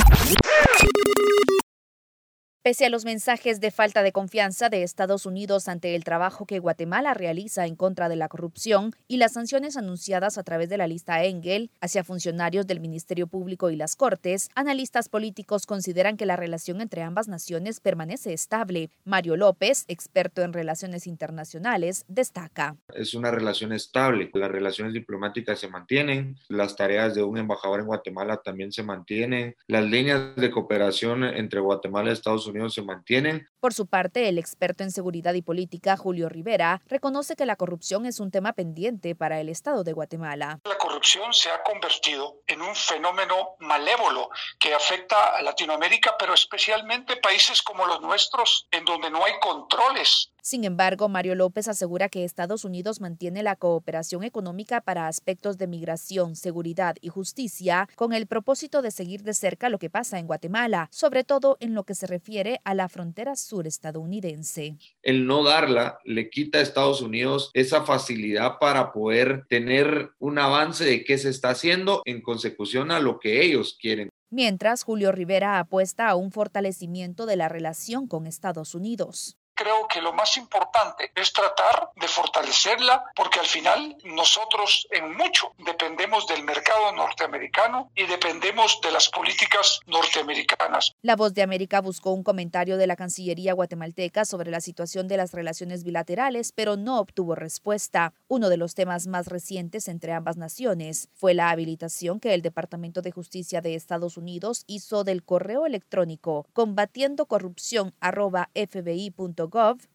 Pese 2.64 2.86
a 2.86 2.88
los 2.88 3.04
mensajes 3.04 3.60
de 3.60 3.70
falta 3.70 4.02
de 4.02 4.10
confianza 4.10 4.70
de 4.70 4.84
Estados 4.84 5.26
Unidos 5.26 5.68
ante 5.68 5.94
el 5.94 6.02
trabajo 6.02 6.46
que 6.46 6.60
Guatemala 6.60 7.12
realiza 7.12 7.66
en 7.66 7.76
contra 7.76 8.08
de 8.08 8.16
la 8.16 8.28
corrupción 8.28 8.96
y 9.06 9.18
las 9.18 9.34
sanciones 9.34 9.76
anunciadas 9.76 10.38
a 10.38 10.44
través 10.44 10.70
de 10.70 10.78
la 10.78 10.86
lista 10.86 11.22
Engel 11.24 11.70
hacia 11.82 12.04
funcionarios 12.04 12.66
del 12.66 12.80
Ministerio 12.80 13.26
Público 13.26 13.68
y 13.68 13.76
las 13.76 13.96
Cortes, 13.96 14.48
analistas 14.54 15.10
políticos 15.10 15.66
consideran 15.66 16.16
que 16.16 16.24
la 16.24 16.36
relación 16.36 16.80
entre 16.80 17.02
ambas 17.02 17.28
naciones 17.28 17.80
permanece 17.80 18.32
estable. 18.32 18.88
Mario 19.04 19.36
López, 19.36 19.84
experto 19.88 20.40
en 20.40 20.54
relaciones 20.54 21.06
internacionales, 21.06 22.06
destaca. 22.08 22.78
Es 22.94 23.12
una 23.12 23.30
relación 23.30 23.74
estable, 23.74 24.30
las 24.32 24.50
relaciones 24.50 24.94
diplomáticas 24.94 25.58
se 25.58 25.68
mantienen, 25.68 26.38
las 26.48 26.76
tareas 26.76 27.14
de 27.14 27.24
un 27.24 27.36
embajador 27.36 27.80
en 27.80 27.86
Guatemala 27.88 28.40
también 28.42 28.72
se 28.72 28.82
mantienen, 28.82 29.54
las 29.66 29.84
líneas 29.84 30.34
de 30.36 30.50
cooperación 30.50 31.24
entre 31.24 31.60
Guatemala 31.60 32.08
y 32.08 32.14
Estados 32.14 32.46
Unidos 32.46 32.53
se 32.68 32.82
mantienen. 32.82 33.48
Por 33.60 33.74
su 33.74 33.86
parte, 33.86 34.28
el 34.28 34.38
experto 34.38 34.84
en 34.84 34.90
seguridad 34.90 35.34
y 35.34 35.42
política, 35.42 35.96
Julio 35.96 36.28
Rivera, 36.28 36.82
reconoce 36.86 37.36
que 37.36 37.46
la 37.46 37.56
corrupción 37.56 38.06
es 38.06 38.20
un 38.20 38.30
tema 38.30 38.52
pendiente 38.52 39.14
para 39.14 39.40
el 39.40 39.48
Estado 39.48 39.84
de 39.84 39.92
Guatemala. 39.92 40.60
La 40.64 40.78
corrupción 40.78 41.32
se 41.32 41.50
ha 41.50 41.62
convertido 41.62 42.42
en 42.46 42.62
un 42.62 42.74
fenómeno 42.74 43.56
malévolo 43.60 44.30
que 44.58 44.74
afecta 44.74 45.36
a 45.36 45.42
Latinoamérica, 45.42 46.16
pero 46.18 46.34
especialmente 46.34 47.16
países 47.16 47.62
como 47.62 47.86
los 47.86 48.00
nuestros, 48.00 48.68
en 48.70 48.84
donde 48.84 49.10
no 49.10 49.24
hay 49.24 49.32
controles 49.40 50.33
sin 50.46 50.64
embargo, 50.64 51.08
Mario 51.08 51.34
López 51.34 51.68
asegura 51.68 52.10
que 52.10 52.22
Estados 52.22 52.66
Unidos 52.66 53.00
mantiene 53.00 53.42
la 53.42 53.56
cooperación 53.56 54.24
económica 54.24 54.82
para 54.82 55.08
aspectos 55.08 55.56
de 55.56 55.66
migración, 55.66 56.36
seguridad 56.36 56.96
y 57.00 57.08
justicia 57.08 57.88
con 57.96 58.12
el 58.12 58.26
propósito 58.26 58.82
de 58.82 58.90
seguir 58.90 59.22
de 59.22 59.32
cerca 59.32 59.70
lo 59.70 59.78
que 59.78 59.88
pasa 59.88 60.18
en 60.18 60.26
Guatemala, 60.26 60.88
sobre 60.92 61.24
todo 61.24 61.56
en 61.60 61.72
lo 61.72 61.84
que 61.84 61.94
se 61.94 62.06
refiere 62.06 62.60
a 62.64 62.74
la 62.74 62.90
frontera 62.90 63.36
sur 63.36 63.66
estadounidense. 63.66 64.76
El 65.00 65.26
no 65.26 65.44
darla 65.44 65.98
le 66.04 66.28
quita 66.28 66.58
a 66.58 66.60
Estados 66.60 67.00
Unidos 67.00 67.50
esa 67.54 67.84
facilidad 67.84 68.58
para 68.60 68.92
poder 68.92 69.46
tener 69.48 70.10
un 70.18 70.38
avance 70.38 70.84
de 70.84 71.04
qué 71.04 71.16
se 71.16 71.30
está 71.30 71.48
haciendo 71.48 72.02
en 72.04 72.20
consecución 72.20 72.90
a 72.90 73.00
lo 73.00 73.18
que 73.18 73.42
ellos 73.42 73.78
quieren 73.80 74.10
mientras 74.30 74.82
Julio 74.82 75.12
Rivera 75.12 75.60
apuesta 75.60 76.08
a 76.08 76.16
un 76.16 76.32
fortalecimiento 76.32 77.24
de 77.24 77.36
la 77.36 77.48
relación 77.48 78.08
con 78.08 78.26
Estados 78.26 78.74
Unidos 78.74 79.38
creo 79.54 79.86
que 79.88 80.00
lo 80.00 80.12
más 80.12 80.36
importante 80.36 81.10
es 81.14 81.32
tratar 81.32 81.90
de 81.96 82.08
fortalecerla 82.08 83.04
porque 83.14 83.40
al 83.40 83.46
final 83.46 83.96
nosotros 84.04 84.86
en 84.90 85.16
mucho 85.16 85.52
dependemos 85.58 86.26
del 86.26 86.44
mercado 86.44 86.92
norteamericano 86.92 87.90
y 87.94 88.04
dependemos 88.04 88.80
de 88.82 88.90
las 88.90 89.08
políticas 89.08 89.80
norteamericanas. 89.86 90.94
La 91.02 91.16
voz 91.16 91.34
de 91.34 91.42
América 91.42 91.80
buscó 91.80 92.10
un 92.10 92.22
comentario 92.22 92.76
de 92.76 92.86
la 92.86 92.96
Cancillería 92.96 93.54
guatemalteca 93.54 94.24
sobre 94.24 94.50
la 94.50 94.60
situación 94.60 95.08
de 95.08 95.16
las 95.16 95.32
relaciones 95.32 95.84
bilaterales, 95.84 96.52
pero 96.52 96.76
no 96.76 96.98
obtuvo 96.98 97.34
respuesta. 97.34 98.12
Uno 98.28 98.48
de 98.48 98.56
los 98.56 98.74
temas 98.74 99.06
más 99.06 99.26
recientes 99.26 99.88
entre 99.88 100.12
ambas 100.12 100.36
naciones 100.36 101.08
fue 101.14 101.34
la 101.34 101.50
habilitación 101.50 102.20
que 102.20 102.34
el 102.34 102.42
Departamento 102.42 103.02
de 103.02 103.12
Justicia 103.12 103.60
de 103.60 103.74
Estados 103.74 104.16
Unidos 104.16 104.64
hizo 104.66 105.04
del 105.04 105.24
correo 105.24 105.66
electrónico 105.66 106.46
combatiendo 106.52 107.26
corrupción 107.26 107.94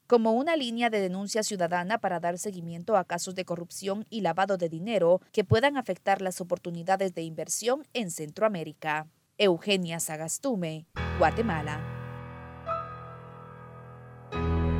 como 0.07 0.33
una 0.33 0.55
línea 0.55 0.89
de 0.89 0.99
denuncia 0.99 1.43
ciudadana 1.43 1.99
para 1.99 2.19
dar 2.19 2.37
seguimiento 2.37 2.97
a 2.97 3.03
casos 3.03 3.35
de 3.35 3.45
corrupción 3.45 4.05
y 4.09 4.21
lavado 4.21 4.57
de 4.57 4.69
dinero 4.69 5.21
que 5.31 5.43
puedan 5.43 5.77
afectar 5.77 6.21
las 6.21 6.41
oportunidades 6.41 7.13
de 7.13 7.21
inversión 7.23 7.87
en 7.93 8.11
Centroamérica. 8.11 9.07
Eugenia 9.37 9.99
Sagastume, 9.99 10.85
Guatemala. 11.17 11.79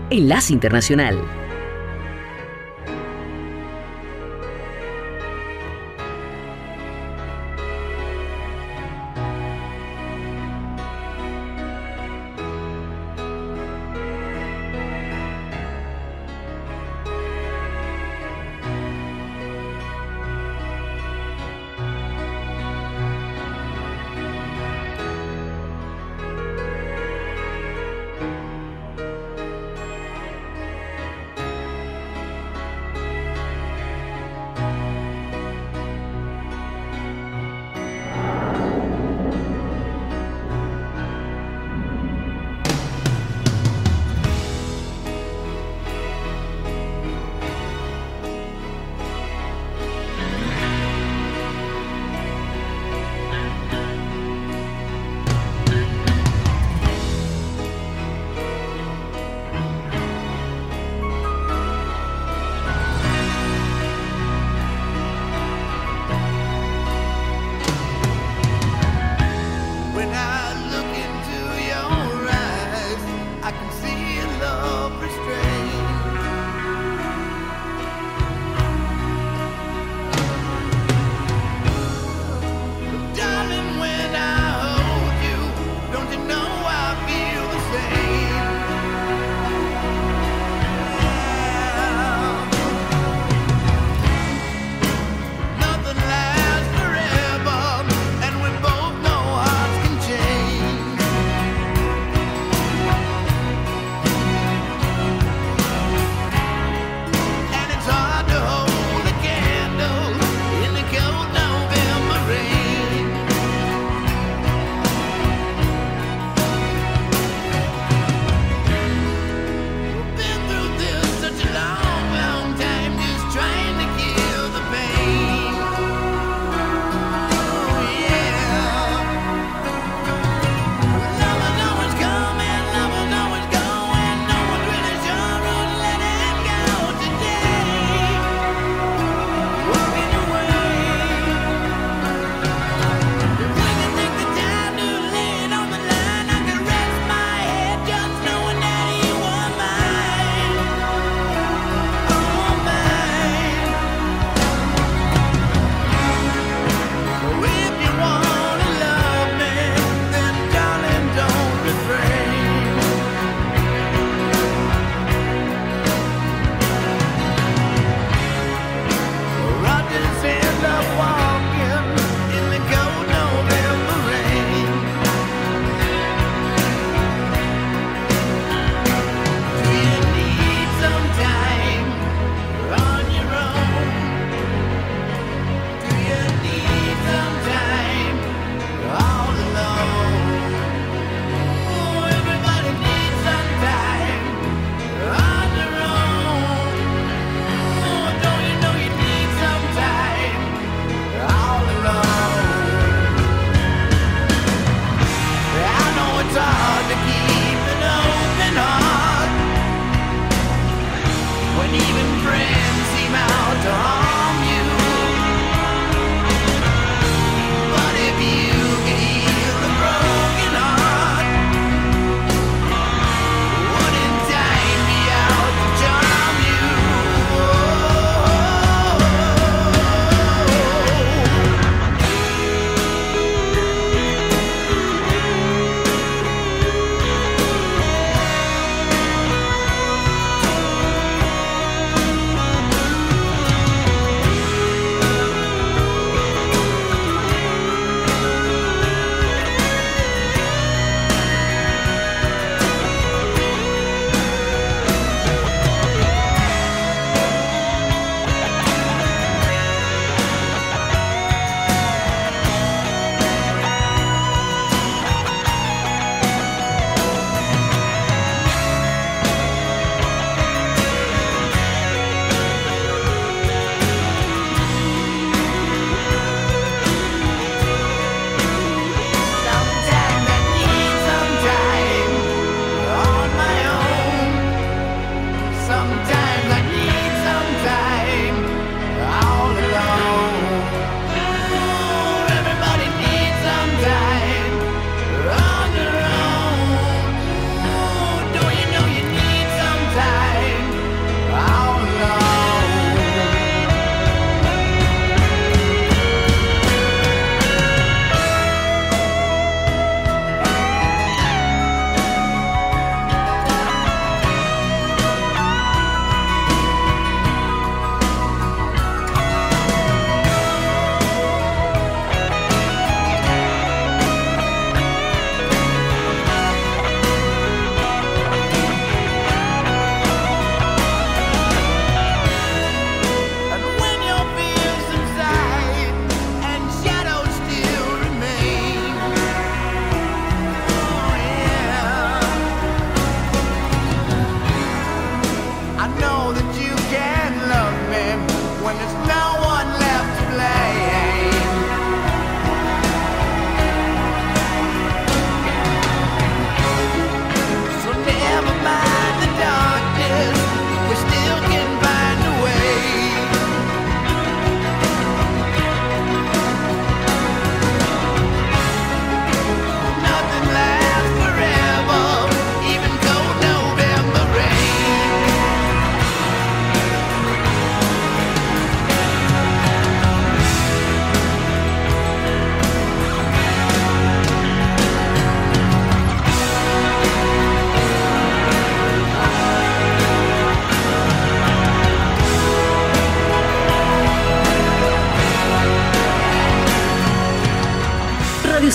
Enlace 0.10 0.54
Internacional. 0.54 1.18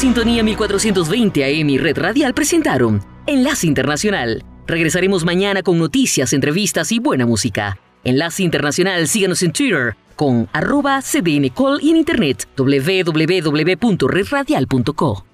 Sintonía 0.05 0.43
1420 0.43 1.43
AM 1.43 1.71
y 1.71 1.79
Red 1.79 1.97
Radial 1.97 2.35
presentaron 2.35 3.03
Enlace 3.27 3.67
Internacional. 3.67 4.45
Regresaremos 4.67 5.25
mañana 5.25 5.63
con 5.63 5.79
noticias, 5.79 6.35
entrevistas 6.35 6.93
y 6.93 6.99
buena 6.99 7.25
música. 7.25 7.79
Enlace 8.05 8.43
Internacional, 8.43 9.09
síganos 9.09 9.43
en 9.43 9.55
Twitter 9.55 9.97
con 10.15 10.47
arroba 10.53 11.01
cdncall 11.01 11.83
y 11.83 11.89
en 11.89 11.97
internet 11.97 12.47
www.redradial.co. 12.55 15.25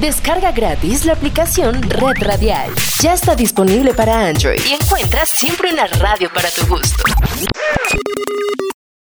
Descarga 0.00 0.50
gratis 0.50 1.04
la 1.04 1.12
aplicación 1.12 1.80
Red 1.80 2.20
Radial. 2.20 2.72
Ya 3.00 3.14
está 3.14 3.36
disponible 3.36 3.94
para 3.94 4.26
Android 4.26 4.58
y 4.68 4.72
encuentras 4.72 5.28
siempre 5.28 5.72
una 5.72 5.86
radio 5.86 6.28
para 6.34 6.50
tu 6.50 6.66
gusto. 6.66 7.04